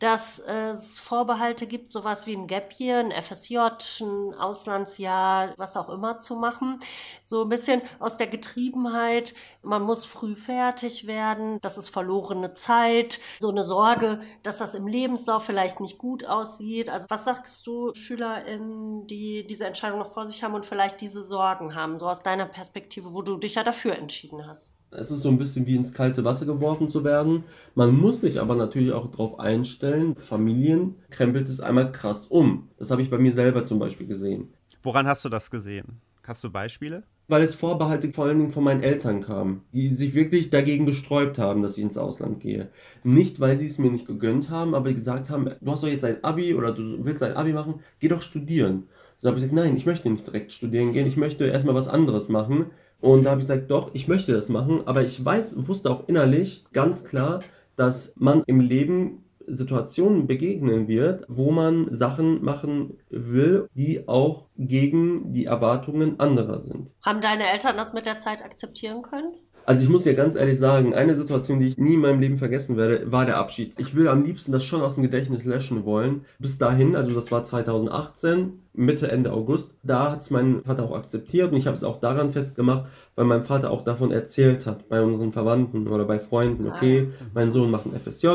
[0.04, 3.58] dass es Vorbehalte gibt, sowas wie ein Gap Year, ein FSJ,
[4.02, 6.82] ein Auslandsjahr, was auch immer zu machen.
[7.24, 13.22] So ein bisschen aus der Getriebenheit, man muss früh fertig werden, das ist verlorene Zeit,
[13.40, 16.90] so eine Sorge, dass das im Lebenslauf vielleicht nicht gut aussieht.
[16.90, 21.24] Also was sagst du SchülerInnen, die diese Entscheidung noch vor sich haben und vielleicht diese
[21.24, 24.76] Sorgen haben, so aus deiner Perspektive, wo du dich ja dafür entschieden hast?
[24.98, 27.44] Es ist so ein bisschen wie ins kalte Wasser geworfen zu werden.
[27.76, 32.70] Man muss sich aber natürlich auch darauf einstellen, Familien krempelt es einmal krass um.
[32.78, 34.54] Das habe ich bei mir selber zum Beispiel gesehen.
[34.82, 36.02] Woran hast du das gesehen?
[36.26, 37.04] Hast du Beispiele?
[37.28, 41.40] Weil es Vorbehalte vor allen Dingen von meinen Eltern kam, die sich wirklich dagegen gesträubt
[41.40, 42.70] haben, dass ich ins Ausland gehe.
[43.04, 46.04] Nicht, weil sie es mir nicht gegönnt haben, aber gesagt haben, du hast doch jetzt
[46.04, 48.88] ein Abi oder du willst ein Abi machen, geh doch studieren.
[49.18, 51.88] So habe ich gesagt, nein, ich möchte nicht direkt studieren gehen, ich möchte erstmal was
[51.88, 52.68] anderes machen.
[53.04, 56.08] Und da habe ich gesagt, doch, ich möchte das machen, aber ich weiß, wusste auch
[56.08, 57.42] innerlich ganz klar,
[57.76, 65.34] dass man im Leben Situationen begegnen wird, wo man Sachen machen will, die auch gegen
[65.34, 66.92] die Erwartungen anderer sind.
[67.02, 69.34] Haben deine Eltern das mit der Zeit akzeptieren können?
[69.66, 72.38] Also ich muss ja ganz ehrlich sagen, eine Situation, die ich nie in meinem Leben
[72.38, 73.76] vergessen werde, war der Abschied.
[73.78, 76.26] Ich will am liebsten das schon aus dem Gedächtnis löschen wollen.
[76.38, 80.96] Bis dahin, also das war 2018, Mitte, Ende August, da hat es mein Vater auch
[80.96, 84.90] akzeptiert und ich habe es auch daran festgemacht, weil mein Vater auch davon erzählt hat,
[84.90, 88.28] bei unseren Verwandten oder bei Freunden, okay, mein Sohn macht ein FSJ.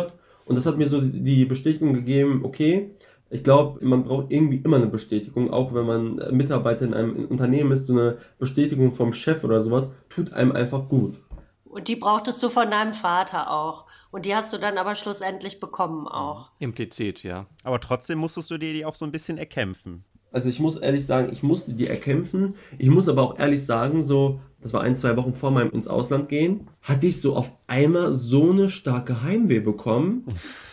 [0.47, 2.91] Und das hat mir so die Bestätigung gegeben, okay,
[3.31, 7.73] ich glaube, man braucht irgendwie immer eine Bestätigung, auch wenn man Mitarbeiter in einem Unternehmen
[7.73, 11.19] ist, so eine Bestätigung vom Chef oder sowas, tut einem einfach gut.
[11.65, 13.87] Und die brauchtest du von deinem Vater auch.
[14.11, 16.51] Und die hast du dann aber schlussendlich bekommen auch.
[16.59, 17.47] Implizit, ja.
[17.63, 20.05] Aber trotzdem musstest du dir die auch so ein bisschen erkämpfen.
[20.31, 22.55] Also ich muss ehrlich sagen, ich musste die erkämpfen.
[22.79, 25.89] Ich muss aber auch ehrlich sagen, so, das war ein, zwei Wochen vor meinem ins
[25.89, 30.25] Ausland gehen, hatte ich so auf einmal so eine starke Heimweh bekommen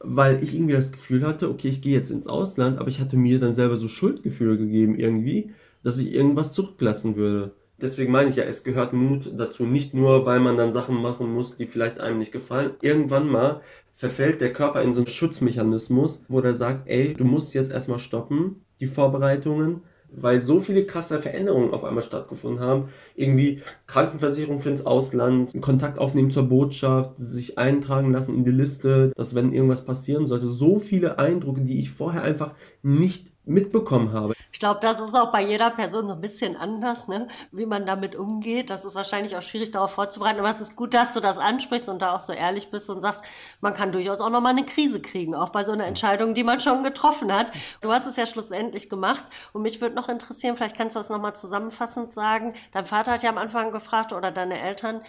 [0.00, 3.16] weil ich irgendwie das Gefühl hatte, okay, ich gehe jetzt ins Ausland, aber ich hatte
[3.16, 7.52] mir dann selber so Schuldgefühle gegeben irgendwie, dass ich irgendwas zurücklassen würde.
[7.78, 11.30] Deswegen meine ich ja, es gehört Mut dazu, nicht nur, weil man dann Sachen machen
[11.32, 12.72] muss, die vielleicht einem nicht gefallen.
[12.80, 13.60] Irgendwann mal
[13.92, 17.98] verfällt der Körper in so einen Schutzmechanismus, wo der sagt, ey, du musst jetzt erstmal
[17.98, 22.88] stoppen, die Vorbereitungen, weil so viele krasse Veränderungen auf einmal stattgefunden haben.
[23.14, 29.12] Irgendwie Krankenversicherung für ins Ausland, Kontakt aufnehmen zur Botschaft, sich eintragen lassen in die Liste,
[29.16, 34.34] dass wenn irgendwas passieren sollte, so viele Eindrücke, die ich vorher einfach nicht mitbekommen habe.
[34.52, 37.28] Ich glaube, das ist auch bei jeder Person so ein bisschen anders, ne?
[37.52, 38.70] wie man damit umgeht.
[38.70, 40.40] Das ist wahrscheinlich auch schwierig, darauf vorzubereiten.
[40.40, 43.00] Aber es ist gut, dass du das ansprichst und da auch so ehrlich bist und
[43.00, 43.22] sagst,
[43.60, 46.60] man kann durchaus auch nochmal eine Krise kriegen, auch bei so einer Entscheidung, die man
[46.60, 47.52] schon getroffen hat.
[47.80, 49.26] Du hast es ja schlussendlich gemacht.
[49.52, 52.54] Und mich würde noch interessieren, vielleicht kannst du das nochmal zusammenfassend sagen.
[52.72, 55.00] Dein Vater hat ja am Anfang gefragt oder deine Eltern,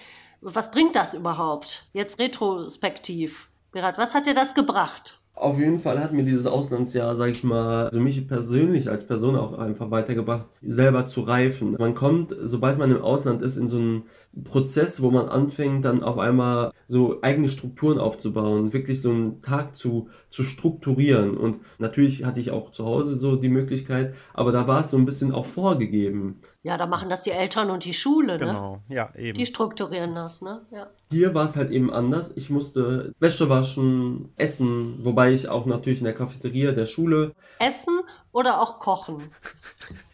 [0.42, 1.86] was bringt das überhaupt?
[1.94, 3.50] Jetzt retrospektiv.
[3.72, 5.20] Berat, was hat dir das gebracht?
[5.40, 9.36] Auf jeden Fall hat mir dieses Auslandsjahr, sag ich mal, also mich persönlich als Person
[9.36, 11.76] auch einfach weitergebracht, selber zu reifen.
[11.78, 14.04] Man kommt, sobald man im Ausland ist, in so einen
[14.44, 19.76] Prozess, wo man anfängt, dann auf einmal so eigene Strukturen aufzubauen, wirklich so einen Tag
[19.76, 21.36] zu, zu strukturieren.
[21.36, 24.98] Und natürlich hatte ich auch zu Hause so die Möglichkeit, aber da war es so
[24.98, 26.40] ein bisschen auch vorgegeben.
[26.64, 28.40] Ja, da machen das die Eltern und die Schule, ne?
[28.40, 29.38] Genau, ja, eben.
[29.38, 30.66] Die strukturieren das, ne?
[30.72, 30.88] Ja.
[31.10, 32.34] Hier war es halt eben anders.
[32.36, 37.34] Ich musste Wäsche waschen, essen, wobei ich auch natürlich in der Cafeteria der Schule.
[37.60, 38.02] Essen
[38.34, 39.24] oder auch kochen?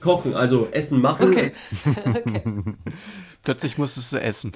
[0.04, 1.30] Kochen, also Essen machen.
[1.30, 1.52] Okay.
[2.06, 2.44] okay.
[3.42, 4.52] Plötzlich musstest du essen.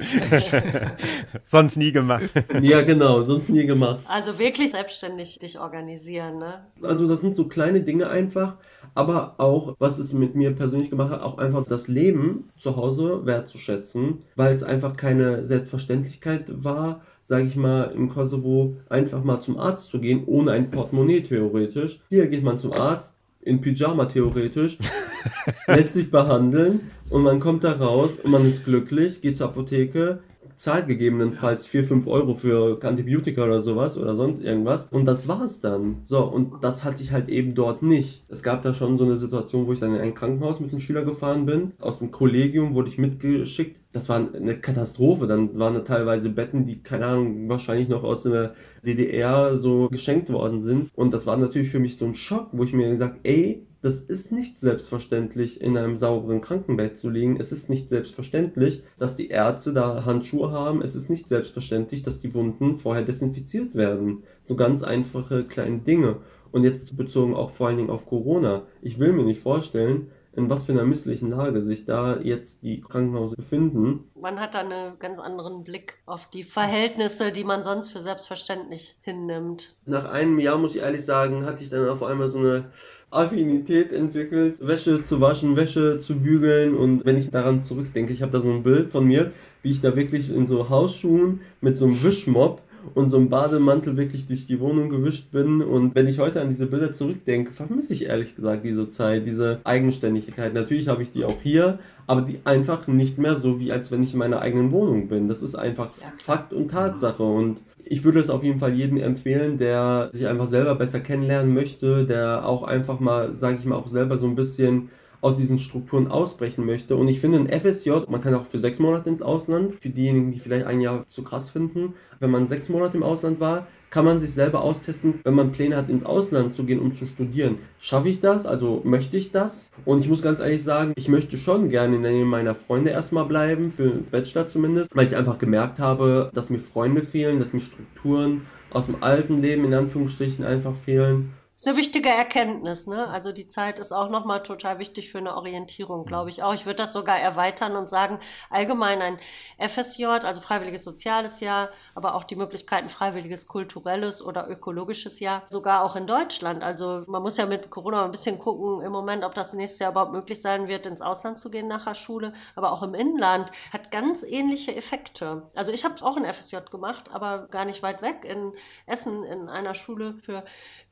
[1.45, 2.29] sonst nie gemacht.
[2.61, 3.99] ja, genau, sonst nie gemacht.
[4.07, 6.65] Also wirklich selbstständig dich organisieren, ne?
[6.81, 8.55] Also das sind so kleine Dinge einfach,
[8.95, 13.25] aber auch, was es mit mir persönlich gemacht hat, auch einfach das Leben zu Hause
[13.25, 19.59] wertzuschätzen, weil es einfach keine Selbstverständlichkeit war, sage ich mal, im Kosovo einfach mal zum
[19.59, 21.99] Arzt zu gehen, ohne ein Portemonnaie theoretisch.
[22.09, 24.77] Hier geht man zum Arzt, in Pyjama theoretisch,
[25.67, 30.19] lässt sich behandeln und man kommt da raus und man ist glücklich, geht zur Apotheke,
[30.57, 34.87] zahlt gegebenenfalls 4, 5 Euro für Antibiotika oder sowas oder sonst irgendwas.
[34.87, 35.99] Und das war's dann.
[36.01, 38.25] So, und das hatte ich halt eben dort nicht.
[38.27, 40.79] Es gab da schon so eine Situation, wo ich dann in ein Krankenhaus mit einem
[40.79, 41.73] Schüler gefahren bin.
[41.79, 43.81] Aus dem Kollegium wurde ich mitgeschickt.
[43.93, 45.27] Das war eine Katastrophe.
[45.27, 50.31] Dann waren da teilweise Betten, die, keine Ahnung, wahrscheinlich noch aus der DDR so geschenkt
[50.31, 50.89] worden sind.
[50.95, 54.01] Und das war natürlich für mich so ein Schock, wo ich mir gesagt, ey, das
[54.01, 57.39] ist nicht selbstverständlich, in einem sauberen Krankenbett zu liegen.
[57.39, 60.81] Es ist nicht selbstverständlich, dass die Ärzte da Handschuhe haben.
[60.81, 64.23] Es ist nicht selbstverständlich, dass die Wunden vorher desinfiziert werden.
[64.41, 66.17] So ganz einfache kleine Dinge.
[66.51, 68.63] Und jetzt bezogen auch vor allen Dingen auf Corona.
[68.81, 72.79] Ich will mir nicht vorstellen, in was für einer misslichen Lage sich da jetzt die
[72.79, 74.03] Krankenhäuser befinden.
[74.13, 78.97] Man hat da einen ganz anderen Blick auf die Verhältnisse, die man sonst für selbstverständlich
[79.01, 79.75] hinnimmt.
[79.87, 82.65] Nach einem Jahr, muss ich ehrlich sagen, hatte ich dann auf einmal so eine
[83.09, 86.75] Affinität entwickelt, Wäsche zu waschen, Wäsche zu bügeln.
[86.75, 89.31] Und wenn ich daran zurückdenke, ich habe da so ein Bild von mir,
[89.63, 92.61] wie ich da wirklich in so Hausschuhen mit so einem Wischmopp
[92.93, 95.61] und so einem Bademantel wirklich durch die Wohnung gewischt bin.
[95.61, 99.59] Und wenn ich heute an diese Bilder zurückdenke, vermisse ich ehrlich gesagt diese Zeit, diese
[99.63, 100.53] Eigenständigkeit.
[100.53, 104.03] Natürlich habe ich die auch hier, aber die einfach nicht mehr so, wie als wenn
[104.03, 105.27] ich in meiner eigenen Wohnung bin.
[105.27, 107.23] Das ist einfach ja, Fakt und Tatsache.
[107.23, 111.53] Und ich würde es auf jeden Fall jedem empfehlen, der sich einfach selber besser kennenlernen
[111.53, 114.89] möchte, der auch einfach mal, sage ich mal, auch selber so ein bisschen
[115.21, 116.95] aus diesen Strukturen ausbrechen möchte.
[116.95, 120.31] Und ich finde ein FSJ, man kann auch für sechs Monate ins Ausland, für diejenigen,
[120.31, 124.05] die vielleicht ein Jahr zu krass finden, wenn man sechs Monate im Ausland war, kann
[124.05, 127.55] man sich selber austesten, wenn man Pläne hat, ins Ausland zu gehen, um zu studieren.
[127.79, 128.45] Schaffe ich das?
[128.45, 129.69] Also möchte ich das?
[129.85, 132.91] Und ich muss ganz ehrlich sagen, ich möchte schon gerne in der Nähe meiner Freunde
[132.91, 137.39] erstmal bleiben, für den Bachelor zumindest, weil ich einfach gemerkt habe, dass mir Freunde fehlen,
[137.39, 141.31] dass mir Strukturen aus dem alten Leben in Anführungsstrichen einfach fehlen.
[141.57, 143.07] Das ist eine wichtige Erkenntnis, ne?
[143.07, 146.53] Also die Zeit ist auch nochmal total wichtig für eine Orientierung, glaube ich auch.
[146.53, 148.19] Ich würde das sogar erweitern und sagen,
[148.51, 149.17] allgemein ein
[149.57, 155.83] FSJ, also freiwilliges soziales Jahr, aber auch die Möglichkeiten freiwilliges kulturelles oder ökologisches Jahr, sogar
[155.83, 156.61] auch in Deutschland.
[156.61, 159.89] Also man muss ja mit Corona ein bisschen gucken im Moment, ob das nächstes Jahr
[159.93, 163.51] überhaupt möglich sein wird, ins Ausland zu gehen nach der Schule, aber auch im Inland
[163.73, 165.49] hat ganz ähnliche Effekte.
[165.55, 168.53] Also ich habe auch ein FSJ gemacht, aber gar nicht weit weg in
[168.85, 170.43] Essen in einer Schule für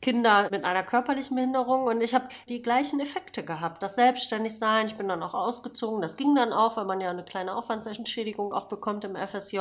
[0.01, 3.83] Kinder mit einer körperlichen Behinderung und ich habe die gleichen Effekte gehabt.
[3.83, 7.23] Das Selbstständigsein, ich bin dann auch ausgezogen, das ging dann auch, weil man ja eine
[7.23, 9.59] kleine Aufwandsentschädigung auch bekommt im FSJ.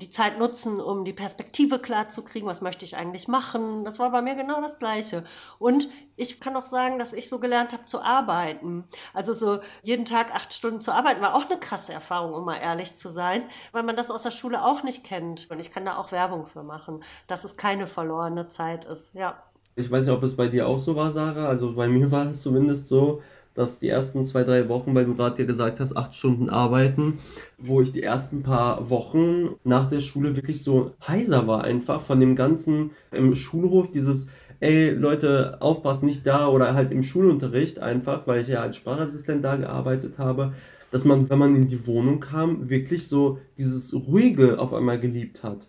[0.00, 3.84] Die Zeit nutzen, um die Perspektive klar zu kriegen, was möchte ich eigentlich machen.
[3.84, 5.24] Das war bei mir genau das Gleiche.
[5.58, 8.84] Und ich kann auch sagen, dass ich so gelernt habe zu arbeiten.
[9.14, 12.56] Also so jeden Tag acht Stunden zu arbeiten war auch eine krasse Erfahrung, um mal
[12.56, 15.50] ehrlich zu sein, weil man das aus der Schule auch nicht kennt.
[15.50, 19.14] Und ich kann da auch Werbung für machen, dass es keine verlorene Zeit ist.
[19.14, 19.42] Ja.
[19.78, 21.48] Ich weiß nicht, ob es bei dir auch so war, Sarah.
[21.48, 23.20] Also bei mir war es zumindest so,
[23.52, 27.18] dass die ersten zwei, drei Wochen, weil du gerade dir gesagt hast, acht Stunden arbeiten,
[27.58, 32.20] wo ich die ersten paar Wochen nach der Schule wirklich so heiser war einfach von
[32.20, 34.26] dem ganzen im Schulhof, dieses
[34.60, 39.44] ey Leute, aufpassen, nicht da oder halt im Schulunterricht einfach, weil ich ja als Sprachassistent
[39.44, 40.54] da gearbeitet habe,
[40.90, 45.42] dass man, wenn man in die Wohnung kam, wirklich so dieses Ruhige auf einmal geliebt
[45.42, 45.68] hat.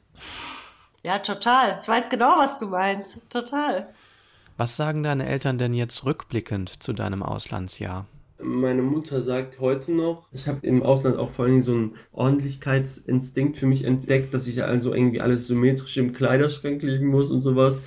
[1.07, 1.79] Ja, total.
[1.81, 3.19] Ich weiß genau, was du meinst.
[3.29, 3.87] Total.
[4.57, 8.07] Was sagen deine Eltern denn jetzt rückblickend zu deinem Auslandsjahr?
[8.43, 13.55] Meine Mutter sagt heute noch, ich habe im Ausland auch vor allem so einen Ordentlichkeitsinstinkt
[13.55, 17.83] für mich entdeckt, dass ich also irgendwie alles symmetrisch im Kleiderschrank legen muss und sowas.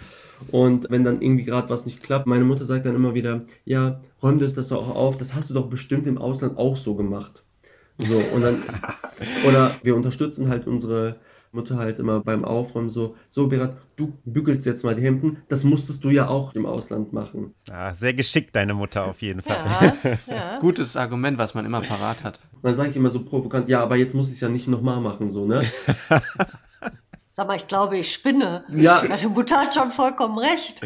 [0.51, 4.01] Und wenn dann irgendwie gerade was nicht klappt, meine Mutter sagt dann immer wieder, ja,
[4.23, 6.95] räum dir das doch auch auf, das hast du doch bestimmt im Ausland auch so
[6.95, 7.45] gemacht.
[7.99, 8.63] So, und dann,
[9.47, 11.21] oder wir unterstützen halt unsere
[11.53, 15.65] Mutter halt immer beim Aufräumen so, so Berat, du bügelst jetzt mal die Hemden, das
[15.65, 17.55] musstest du ja auch im Ausland machen.
[17.71, 19.57] Ah, sehr geschickt, deine Mutter auf jeden Fall.
[20.05, 20.59] Ja, ja.
[20.61, 22.41] Gutes Argument, was man immer parat hat.
[22.63, 25.01] Dann sage ich immer so provokant, ja, aber jetzt muss ich es ja nicht nochmal
[25.01, 25.63] machen, so, ne?
[27.33, 28.65] Sag mal, ich glaube, ich spinne.
[28.69, 29.03] Ja.
[29.07, 30.83] Deine Mutter hat schon vollkommen recht.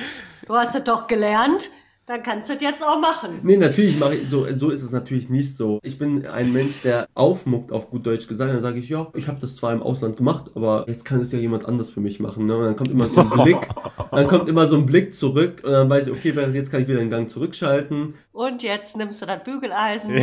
[0.46, 1.70] Du hast es doch gelernt.
[2.07, 3.40] Dann kannst du das jetzt auch machen.
[3.42, 5.80] Nee, natürlich mache ich so, so ist es natürlich nicht so.
[5.82, 8.52] Ich bin ein Mensch, der aufmuckt, auf gut Deutsch gesagt.
[8.52, 11.32] Dann sage ich, ja, ich habe das zwar im Ausland gemacht, aber jetzt kann es
[11.32, 12.44] ja jemand anders für mich machen.
[12.44, 12.59] Ne?
[12.59, 13.68] Und dann kommt immer so ein Blick,
[14.11, 16.88] dann kommt immer so ein Blick zurück und dann weiß ich, okay, jetzt kann ich
[16.88, 18.14] wieder den Gang zurückschalten.
[18.32, 20.20] Und jetzt nimmst du das Bügeleisen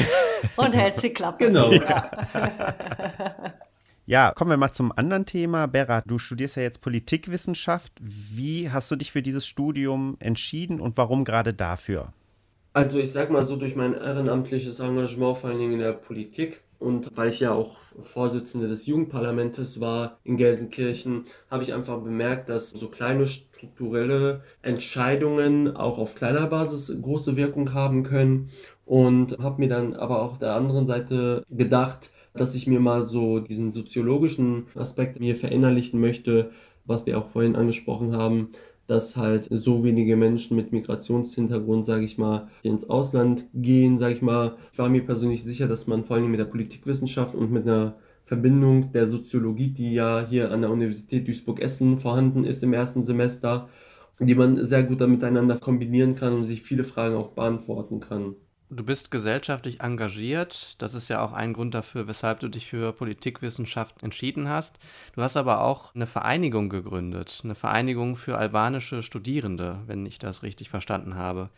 [0.57, 1.45] und hältst die Klappe.
[1.45, 1.71] Genau.
[1.71, 2.11] Ja.
[4.11, 5.67] Ja, kommen wir mal zum anderen Thema.
[5.67, 7.93] Berat, du studierst ja jetzt Politikwissenschaft.
[8.01, 12.11] Wie hast du dich für dieses Studium entschieden und warum gerade dafür?
[12.73, 16.59] Also ich sag mal so, durch mein ehrenamtliches Engagement, vor allen Dingen in der Politik
[16.77, 22.49] und weil ich ja auch Vorsitzende des Jugendparlamentes war in Gelsenkirchen, habe ich einfach bemerkt,
[22.49, 28.49] dass so kleine strukturelle Entscheidungen auch auf kleiner Basis große Wirkung haben können
[28.83, 33.05] und habe mir dann aber auch auf der anderen Seite gedacht, dass ich mir mal
[33.07, 36.51] so diesen soziologischen Aspekt mir verinnerlichen möchte,
[36.85, 38.49] was wir auch vorhin angesprochen haben,
[38.87, 44.21] dass halt so wenige Menschen mit Migrationshintergrund, sage ich mal, ins Ausland gehen, sage ich
[44.21, 44.57] mal.
[44.73, 47.95] Ich war mir persönlich sicher, dass man vor allem mit der Politikwissenschaft und mit einer
[48.25, 53.69] Verbindung der Soziologie, die ja hier an der Universität Duisburg-Essen vorhanden ist im ersten Semester,
[54.19, 58.35] die man sehr gut miteinander kombinieren kann und sich viele Fragen auch beantworten kann.
[58.73, 60.81] Du bist gesellschaftlich engagiert.
[60.81, 64.79] Das ist ja auch ein Grund dafür, weshalb du dich für Politikwissenschaft entschieden hast.
[65.13, 70.41] Du hast aber auch eine Vereinigung gegründet, eine Vereinigung für albanische Studierende, wenn ich das
[70.41, 71.49] richtig verstanden habe.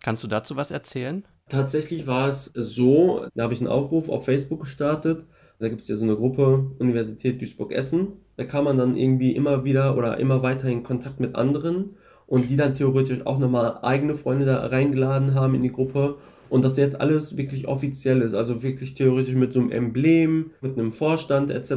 [0.00, 1.26] Kannst du dazu was erzählen?
[1.50, 5.26] Tatsächlich war es so, da habe ich einen Aufruf auf Facebook gestartet.
[5.58, 8.14] Da gibt es ja so eine Gruppe Universität Duisburg-Essen.
[8.38, 11.96] Da kann man dann irgendwie immer wieder oder immer weiter in Kontakt mit anderen
[12.26, 16.16] und die dann theoretisch auch nochmal eigene Freunde da reingeladen haben in die Gruppe
[16.52, 20.78] und dass jetzt alles wirklich offiziell ist, also wirklich theoretisch mit so einem Emblem, mit
[20.78, 21.70] einem Vorstand etc.,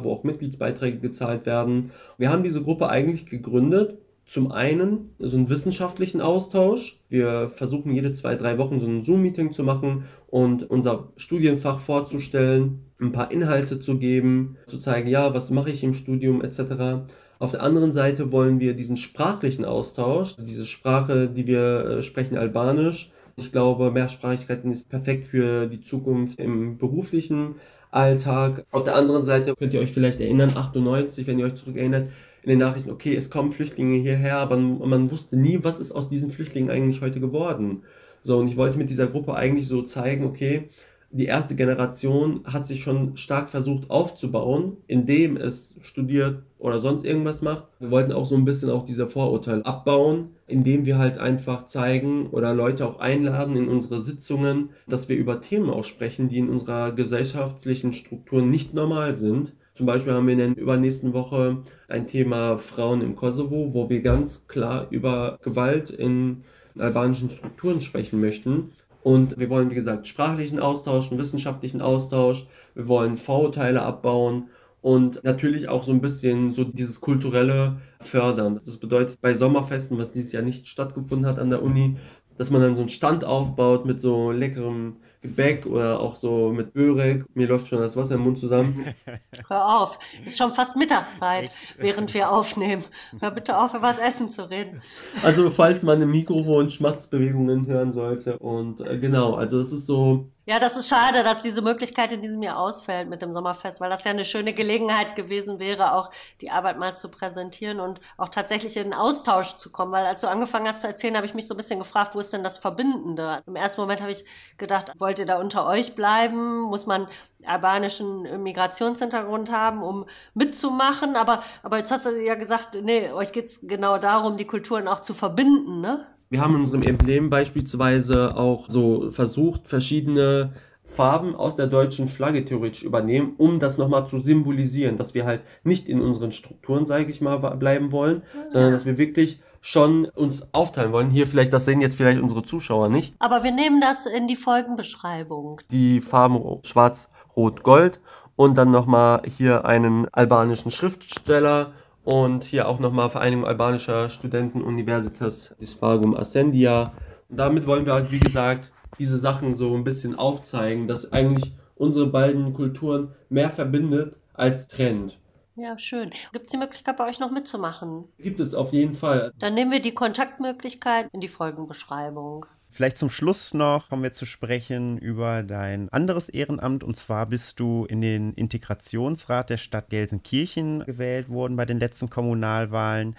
[0.00, 1.90] wo auch Mitgliedsbeiträge gezahlt werden.
[2.16, 6.98] Wir haben diese Gruppe eigentlich gegründet, zum einen so einen wissenschaftlichen Austausch.
[7.10, 12.86] Wir versuchen jede zwei, drei Wochen so ein Zoom-Meeting zu machen und unser Studienfach vorzustellen,
[13.02, 17.04] ein paar Inhalte zu geben, zu zeigen, ja, was mache ich im Studium etc.
[17.38, 22.38] Auf der anderen Seite wollen wir diesen sprachlichen Austausch, diese Sprache, die wir äh, sprechen,
[22.38, 27.56] Albanisch, ich glaube, Mehrsprachigkeit ist perfekt für die Zukunft im beruflichen
[27.90, 28.64] Alltag.
[28.70, 32.08] Auf der anderen Seite könnt ihr euch vielleicht erinnern, 98, wenn ihr euch zurückerinnert,
[32.42, 36.08] in den Nachrichten, okay, es kommen Flüchtlinge hierher, aber man wusste nie, was ist aus
[36.08, 37.84] diesen Flüchtlingen eigentlich heute geworden.
[38.24, 40.68] So, und ich wollte mit dieser Gruppe eigentlich so zeigen, okay,
[41.12, 47.42] die erste Generation hat sich schon stark versucht aufzubauen, indem es studiert oder sonst irgendwas
[47.42, 47.64] macht.
[47.80, 52.28] Wir wollten auch so ein bisschen auch diese Vorurteile abbauen, indem wir halt einfach zeigen
[52.28, 56.48] oder Leute auch einladen in unsere Sitzungen, dass wir über Themen auch sprechen, die in
[56.48, 59.52] unserer gesellschaftlichen Struktur nicht normal sind.
[59.74, 64.00] Zum Beispiel haben wir in der übernächsten Woche ein Thema Frauen im Kosovo, wo wir
[64.00, 66.44] ganz klar über Gewalt in
[66.78, 68.70] albanischen Strukturen sprechen möchten.
[69.02, 72.46] Und wir wollen, wie gesagt, sprachlichen Austausch, einen wissenschaftlichen Austausch.
[72.74, 74.48] Wir wollen Vorurteile abbauen
[74.80, 78.60] und natürlich auch so ein bisschen so dieses kulturelle fördern.
[78.64, 81.96] Das bedeutet bei Sommerfesten, was dieses Jahr nicht stattgefunden hat an der Uni,
[82.36, 86.74] dass man dann so einen Stand aufbaut mit so leckerem Gebäck oder auch so mit
[86.74, 87.24] Börek.
[87.34, 88.92] Mir läuft schon das Wasser im Mund zusammen.
[89.48, 92.84] Hör auf, ist schon fast Mittagszeit, während wir aufnehmen.
[93.20, 94.82] Hör bitte auf, über das Essen zu reden.
[95.22, 98.38] Also falls man im Mikrofon Schmatzbewegungen hören sollte.
[98.38, 102.20] Und äh, genau, also es ist so, ja, das ist schade, dass diese Möglichkeit in
[102.20, 106.10] diesem Jahr ausfällt mit dem Sommerfest, weil das ja eine schöne Gelegenheit gewesen wäre, auch
[106.40, 109.92] die Arbeit mal zu präsentieren und auch tatsächlich in den Austausch zu kommen.
[109.92, 112.18] Weil als du angefangen hast zu erzählen, habe ich mich so ein bisschen gefragt, wo
[112.18, 113.40] ist denn das Verbindende?
[113.46, 114.24] Im ersten Moment habe ich
[114.58, 116.60] gedacht, wollt ihr da unter euch bleiben?
[116.62, 117.06] Muss man
[117.44, 121.14] albanischen Migrationshintergrund haben, um mitzumachen?
[121.14, 124.88] Aber, aber jetzt hast du ja gesagt, nee, euch geht es genau darum, die Kulturen
[124.88, 126.11] auch zu verbinden, ne?
[126.32, 132.42] Wir haben in unserem Emblem beispielsweise auch so versucht, verschiedene Farben aus der deutschen Flagge
[132.46, 137.04] theoretisch übernehmen, um das nochmal zu symbolisieren, dass wir halt nicht in unseren Strukturen, sage
[137.10, 138.50] ich mal, bleiben wollen, ja.
[138.50, 141.10] sondern dass wir wirklich schon uns aufteilen wollen.
[141.10, 143.14] Hier vielleicht, das sehen jetzt vielleicht unsere Zuschauer nicht.
[143.18, 145.60] Aber wir nehmen das in die Folgenbeschreibung.
[145.70, 148.00] Die Farben schwarz, rot, gold
[148.36, 151.74] und dann nochmal hier einen albanischen Schriftsteller
[152.04, 156.92] und hier auch nochmal Vereinigung albanischer Studenten Universitas Dispagum Ascendia.
[157.28, 161.52] Und damit wollen wir halt, wie gesagt, diese Sachen so ein bisschen aufzeigen, dass eigentlich
[161.76, 165.18] unsere beiden Kulturen mehr verbindet als trennt.
[165.54, 166.10] Ja, schön.
[166.32, 168.04] Gibt es die Möglichkeit, bei euch noch mitzumachen?
[168.18, 169.32] Gibt es auf jeden Fall.
[169.38, 172.46] Dann nehmen wir die Kontaktmöglichkeit in die Folgenbeschreibung.
[172.74, 176.82] Vielleicht zum Schluss noch kommen wir zu sprechen über dein anderes Ehrenamt.
[176.82, 182.08] Und zwar bist du in den Integrationsrat der Stadt Gelsenkirchen gewählt worden bei den letzten
[182.08, 183.14] Kommunalwahlen.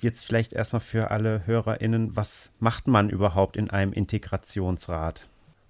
[0.00, 5.26] Jetzt vielleicht erstmal für alle HörerInnen, was macht man überhaupt in einem Integrationsrat?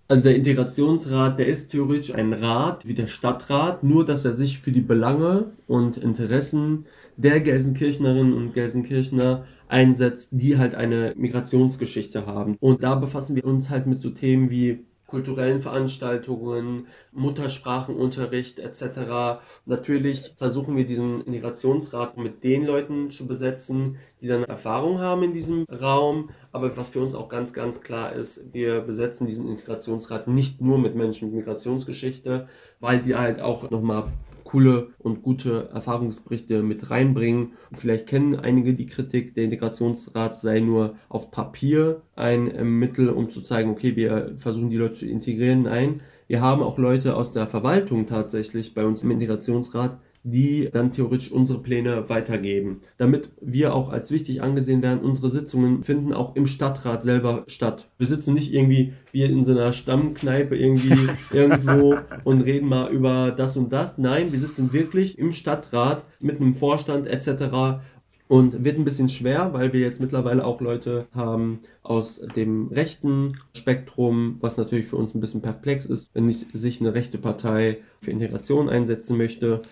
[0.09, 4.61] Also der Integrationsrat, der ist theoretisch ein Rat wie der Stadtrat, nur dass er sich
[4.61, 6.85] für die Belange und Interessen
[7.17, 12.57] der Gelsenkirchnerinnen und Gelsenkirchner einsetzt, die halt eine Migrationsgeschichte haben.
[12.61, 19.41] Und da befassen wir uns halt mit so Themen wie kulturellen Veranstaltungen, Muttersprachenunterricht etc.
[19.65, 25.33] Natürlich versuchen wir diesen Integrationsrat mit den Leuten zu besetzen, die dann Erfahrung haben in
[25.33, 26.29] diesem Raum.
[26.53, 30.79] Aber was für uns auch ganz, ganz klar ist, wir besetzen diesen Integrationsrat nicht nur
[30.79, 32.47] mit Menschen mit Migrationsgeschichte,
[32.79, 34.13] weil die halt auch nochmal
[34.49, 37.53] coole und gute Erfahrungsberichte mit reinbringen.
[37.75, 43.29] Vielleicht kennen einige die Kritik, der Integrationsrat sei nur auf Papier ein äh, Mittel, um
[43.29, 45.65] zu zeigen, okay, wir versuchen die Leute zu integrieren.
[45.65, 50.93] Nein, wir haben auch Leute aus der Verwaltung tatsächlich bei uns im Integrationsrat, die dann
[50.93, 52.81] theoretisch unsere Pläne weitergeben.
[52.97, 57.89] Damit wir auch als wichtig angesehen werden, unsere Sitzungen finden auch im Stadtrat selber statt.
[57.99, 63.33] Wir sitzen nicht irgendwie wie in so einer Stammkneipe irgendwie irgendwo und reden mal über
[63.33, 63.99] das und das.
[63.99, 67.81] Nein, wir sitzen wirklich im Stadtrat mit einem Vorstand etc.
[68.29, 73.39] Und wird ein bisschen schwer, weil wir jetzt mittlerweile auch Leute haben aus dem rechten
[73.55, 78.11] Spektrum, was natürlich für uns ein bisschen perplex ist, wenn sich eine rechte Partei für
[78.11, 79.63] Integration einsetzen möchte.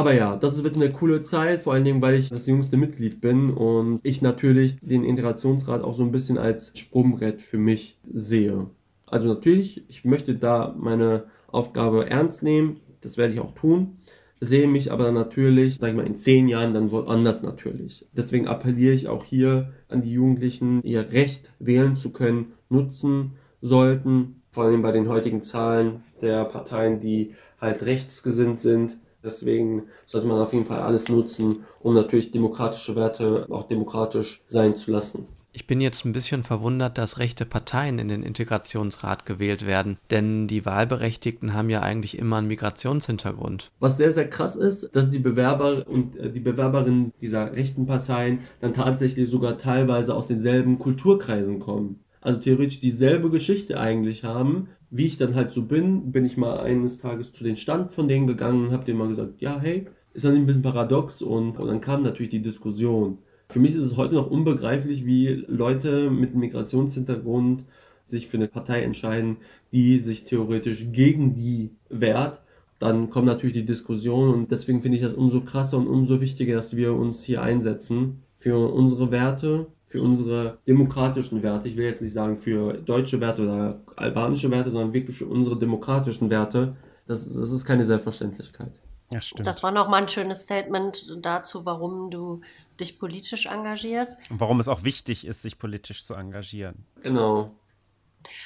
[0.00, 3.20] Aber ja, das wird eine coole Zeit, vor allen Dingen, weil ich das jüngste Mitglied
[3.20, 8.70] bin und ich natürlich den Integrationsrat auch so ein bisschen als Sprungbrett für mich sehe.
[9.04, 13.98] Also natürlich, ich möchte da meine Aufgabe ernst nehmen, das werde ich auch tun,
[14.40, 18.08] sehe mich aber natürlich, sag ich mal, in zehn Jahren dann woanders natürlich.
[18.16, 24.40] Deswegen appelliere ich auch hier an die Jugendlichen, ihr Recht wählen zu können, nutzen sollten,
[24.50, 30.40] vor allem bei den heutigen Zahlen der Parteien, die halt rechtsgesinnt sind Deswegen sollte man
[30.40, 35.26] auf jeden Fall alles nutzen, um natürlich demokratische Werte auch demokratisch sein zu lassen.
[35.52, 40.46] Ich bin jetzt ein bisschen verwundert, dass rechte Parteien in den Integrationsrat gewählt werden, denn
[40.46, 43.72] die Wahlberechtigten haben ja eigentlich immer einen Migrationshintergrund.
[43.80, 48.40] Was sehr, sehr krass ist, dass die Bewerber und äh, die Bewerberinnen dieser rechten Parteien
[48.60, 54.68] dann tatsächlich sogar teilweise aus denselben Kulturkreisen kommen also theoretisch dieselbe Geschichte eigentlich haben.
[54.90, 58.08] Wie ich dann halt so bin, bin ich mal eines Tages zu den Stand von
[58.08, 61.22] denen gegangen und habe denen mal gesagt, ja, hey, ist nicht ein bisschen paradox?
[61.22, 63.18] Und, und dann kam natürlich die Diskussion.
[63.48, 67.64] Für mich ist es heute noch unbegreiflich, wie Leute mit Migrationshintergrund
[68.06, 69.38] sich für eine Partei entscheiden,
[69.72, 72.42] die sich theoretisch gegen die wehrt.
[72.78, 76.56] Dann kommt natürlich die Diskussion und deswegen finde ich das umso krasser und umso wichtiger,
[76.56, 81.68] dass wir uns hier einsetzen für unsere Werte, für unsere demokratischen Werte.
[81.68, 85.58] Ich will jetzt nicht sagen für deutsche Werte oder albanische Werte, sondern wirklich für unsere
[85.58, 86.76] demokratischen Werte.
[87.08, 88.70] Das, das ist keine Selbstverständlichkeit.
[89.10, 89.48] Ja, stimmt.
[89.48, 92.40] Das war nochmal ein schönes Statement dazu, warum du
[92.78, 94.16] dich politisch engagierst.
[94.30, 96.86] Und warum es auch wichtig ist, sich politisch zu engagieren.
[97.02, 97.50] Genau.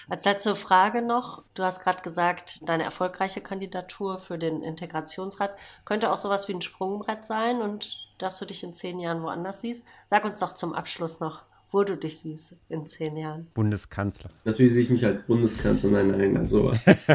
[0.09, 6.11] Als letzte Frage noch, du hast gerade gesagt, deine erfolgreiche Kandidatur für den Integrationsrat könnte
[6.11, 9.85] auch sowas wie ein Sprungbrett sein und dass du dich in zehn Jahren woanders siehst.
[10.07, 13.49] Sag uns doch zum Abschluss noch, wo du dich siehst in zehn Jahren.
[13.53, 14.31] Bundeskanzler.
[14.45, 15.91] Natürlich sehe ich mich als Bundeskanzler.
[15.91, 16.71] Nein, nein, also.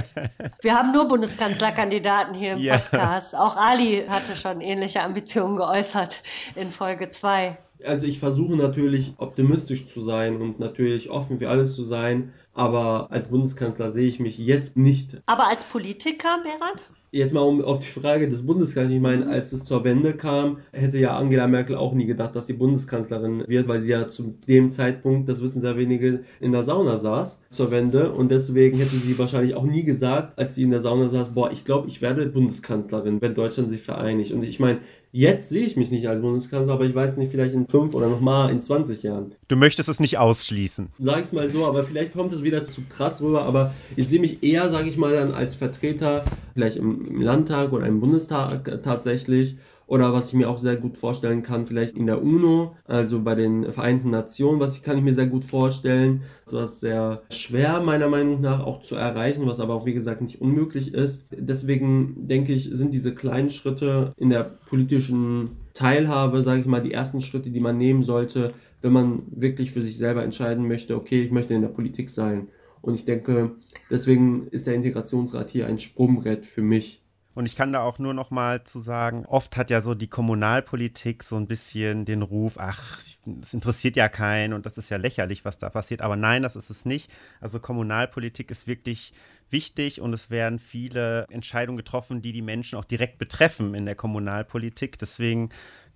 [0.61, 3.33] Wir haben nur Bundeskanzlerkandidaten hier im Podcast.
[3.33, 3.39] Ja.
[3.39, 6.21] Auch Ali hatte schon ähnliche Ambitionen geäußert
[6.55, 7.57] in Folge 2.
[7.85, 13.07] Also ich versuche natürlich optimistisch zu sein und natürlich offen für alles zu sein, aber
[13.09, 15.21] als Bundeskanzler sehe ich mich jetzt nicht.
[15.25, 16.83] Aber als Politiker, Berat?
[17.12, 18.95] Jetzt mal um auf die Frage des Bundeskanzlers.
[18.95, 22.45] Ich meine, als es zur Wende kam, hätte ja Angela Merkel auch nie gedacht, dass
[22.45, 26.62] sie Bundeskanzlerin wird, weil sie ja zu dem Zeitpunkt, das wissen sehr wenige, in der
[26.62, 28.12] Sauna saß zur Wende.
[28.12, 31.51] Und deswegen hätte sie wahrscheinlich auch nie gesagt, als sie in der Sauna saß, boah,
[31.51, 34.32] ich glaube, ich werde Bundeskanzlerin, wenn Deutschland sich vereinigt.
[34.32, 34.80] Und ich meine,
[35.12, 38.10] Jetzt sehe ich mich nicht als Bundeskanzler, aber ich weiß nicht, vielleicht in fünf oder
[38.10, 39.34] nochmal in 20 Jahren.
[39.47, 40.89] Du möchtest es nicht ausschließen.
[40.99, 44.20] Sag es mal so, aber vielleicht kommt es wieder zu krass rüber, aber ich sehe
[44.20, 48.84] mich eher, sage ich mal, dann als Vertreter, vielleicht im, im Landtag oder im Bundestag
[48.84, 49.57] tatsächlich
[49.89, 53.33] oder was ich mir auch sehr gut vorstellen kann, vielleicht in der UNO, also bei
[53.33, 56.21] den Vereinten Nationen, was ich, kann ich mir sehr gut vorstellen.
[56.45, 60.21] Das ist sehr schwer meiner Meinung nach auch zu erreichen, was aber auch wie gesagt
[60.21, 61.25] nicht unmöglich ist.
[61.31, 66.93] Deswegen denke ich, sind diese kleinen Schritte in der politischen Teilhabe, sage ich mal, die
[66.93, 68.49] ersten Schritte, die man nehmen sollte,
[68.83, 72.49] wenn man wirklich für sich selber entscheiden möchte, okay, ich möchte in der Politik sein.
[72.83, 73.55] Und ich denke,
[73.89, 77.01] deswegen ist der Integrationsrat hier ein Sprungbrett für mich
[77.36, 80.07] Und ich kann da auch nur noch mal zu sagen, oft hat ja so die
[80.07, 82.99] Kommunalpolitik so ein bisschen den Ruf, ach,
[83.41, 86.01] es interessiert ja keinen und das ist ja lächerlich, was da passiert.
[86.01, 87.11] Aber nein, das ist es nicht.
[87.39, 89.13] Also Kommunalpolitik ist wirklich
[89.51, 93.95] wichtig und es werden viele Entscheidungen getroffen, die die Menschen auch direkt betreffen in der
[93.95, 94.97] Kommunalpolitik.
[94.97, 95.49] Deswegen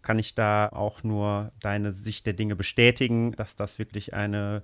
[0.04, 4.62] kann ich da auch nur deine Sicht der Dinge bestätigen, dass das wirklich eine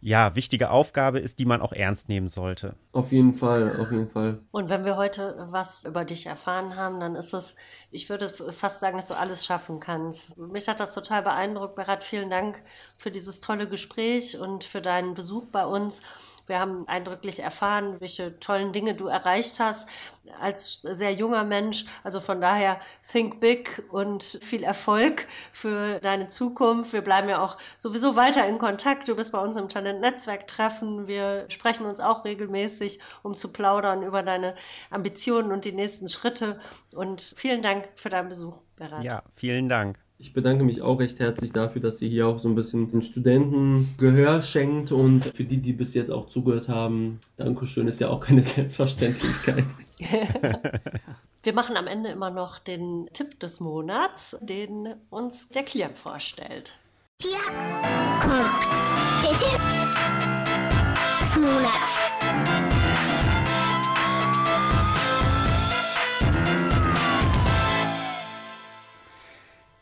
[0.00, 2.76] ja, wichtige Aufgabe ist, die man auch ernst nehmen sollte.
[2.92, 4.40] Auf jeden Fall, auf jeden Fall.
[4.50, 7.56] Und wenn wir heute was über dich erfahren haben, dann ist es,
[7.90, 10.36] ich würde fast sagen, dass du alles schaffen kannst.
[10.38, 11.76] Mich hat das total beeindruckt.
[11.76, 12.62] Berat, vielen Dank
[12.96, 16.02] für dieses tolle Gespräch und für deinen Besuch bei uns.
[16.46, 19.88] Wir haben eindrücklich erfahren, welche tollen Dinge du erreicht hast
[20.40, 21.84] als sehr junger Mensch.
[22.02, 22.80] Also von daher,
[23.10, 26.92] think big und viel Erfolg für deine Zukunft.
[26.92, 29.08] Wir bleiben ja auch sowieso weiter in Kontakt.
[29.08, 31.06] Du bist bei uns im Talent-Netzwerk-Treffen.
[31.06, 34.54] Wir sprechen uns auch regelmäßig, um zu plaudern über deine
[34.90, 36.60] Ambitionen und die nächsten Schritte.
[36.92, 39.02] Und vielen Dank für deinen Besuch, Berat.
[39.02, 39.98] Ja, vielen Dank.
[40.18, 43.02] Ich bedanke mich auch recht herzlich dafür, dass ihr hier auch so ein bisschen den
[43.02, 48.08] Studenten Gehör schenkt und für die, die bis jetzt auch zugehört haben, Dankeschön ist ja
[48.08, 49.64] auch keine Selbstverständlichkeit.
[51.42, 56.72] Wir machen am Ende immer noch den Tipp des Monats, den uns der Klient vorstellt.
[57.22, 57.38] Ja,
[59.22, 59.60] der Tipp
[61.20, 62.05] des Monats.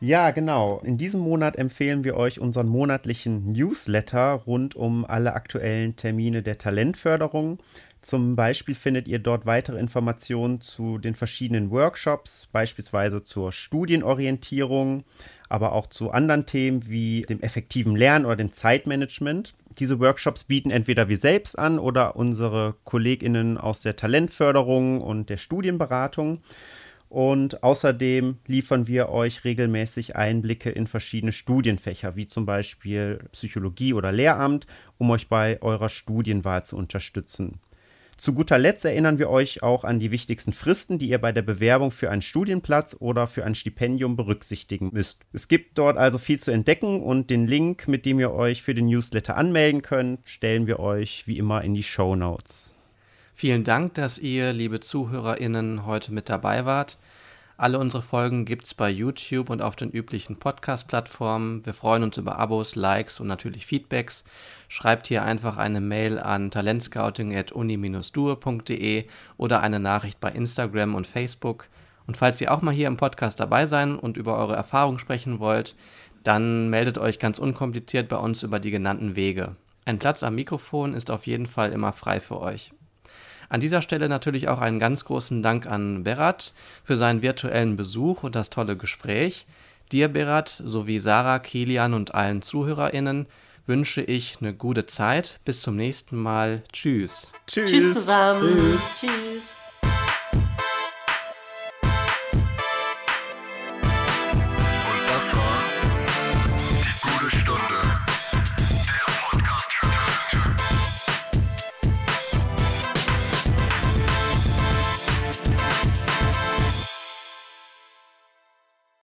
[0.04, 0.82] Ja, genau.
[0.84, 6.58] In diesem Monat empfehlen wir euch unseren monatlichen Newsletter rund um alle aktuellen Termine der
[6.58, 7.58] Talentförderung.
[8.02, 15.04] Zum Beispiel findet ihr dort weitere Informationen zu den verschiedenen Workshops, beispielsweise zur Studienorientierung,
[15.48, 19.54] aber auch zu anderen Themen wie dem effektiven Lernen oder dem Zeitmanagement.
[19.78, 25.38] Diese Workshops bieten entweder wir selbst an oder unsere Kolleginnen aus der Talentförderung und der
[25.38, 26.42] Studienberatung.
[27.14, 34.10] Und außerdem liefern wir euch regelmäßig Einblicke in verschiedene Studienfächer, wie zum Beispiel Psychologie oder
[34.10, 34.66] Lehramt,
[34.98, 37.60] um euch bei eurer Studienwahl zu unterstützen.
[38.16, 41.42] Zu guter Letzt erinnern wir euch auch an die wichtigsten Fristen, die ihr bei der
[41.42, 45.20] Bewerbung für einen Studienplatz oder für ein Stipendium berücksichtigen müsst.
[45.32, 48.74] Es gibt dort also viel zu entdecken und den Link, mit dem ihr euch für
[48.74, 52.74] den Newsletter anmelden könnt, stellen wir euch wie immer in die Show Notes.
[53.36, 56.98] Vielen Dank, dass ihr, liebe ZuhörerInnen, heute mit dabei wart.
[57.56, 61.66] Alle unsere Folgen gibt es bei YouTube und auf den üblichen Podcast-Plattformen.
[61.66, 64.22] Wir freuen uns über Abos, Likes und natürlich Feedbacks.
[64.68, 69.04] Schreibt hier einfach eine Mail an talentscouting.uni-due.de
[69.36, 71.66] oder eine Nachricht bei Instagram und Facebook.
[72.06, 75.40] Und falls ihr auch mal hier im Podcast dabei sein und über eure Erfahrungen sprechen
[75.40, 75.74] wollt,
[76.22, 79.56] dann meldet euch ganz unkompliziert bei uns über die genannten Wege.
[79.86, 82.72] Ein Platz am Mikrofon ist auf jeden Fall immer frei für euch.
[83.54, 88.24] An dieser Stelle natürlich auch einen ganz großen Dank an Berat für seinen virtuellen Besuch
[88.24, 89.46] und das tolle Gespräch.
[89.92, 93.26] Dir, Berat, sowie Sarah, Kilian und allen ZuhörerInnen
[93.64, 95.38] wünsche ich eine gute Zeit.
[95.44, 96.64] Bis zum nächsten Mal.
[96.72, 97.30] Tschüss.
[97.46, 97.70] Tschüss.
[97.70, 98.42] Tschüss zusammen.
[98.98, 99.08] Tschüss.
[99.08, 99.56] Tschüss.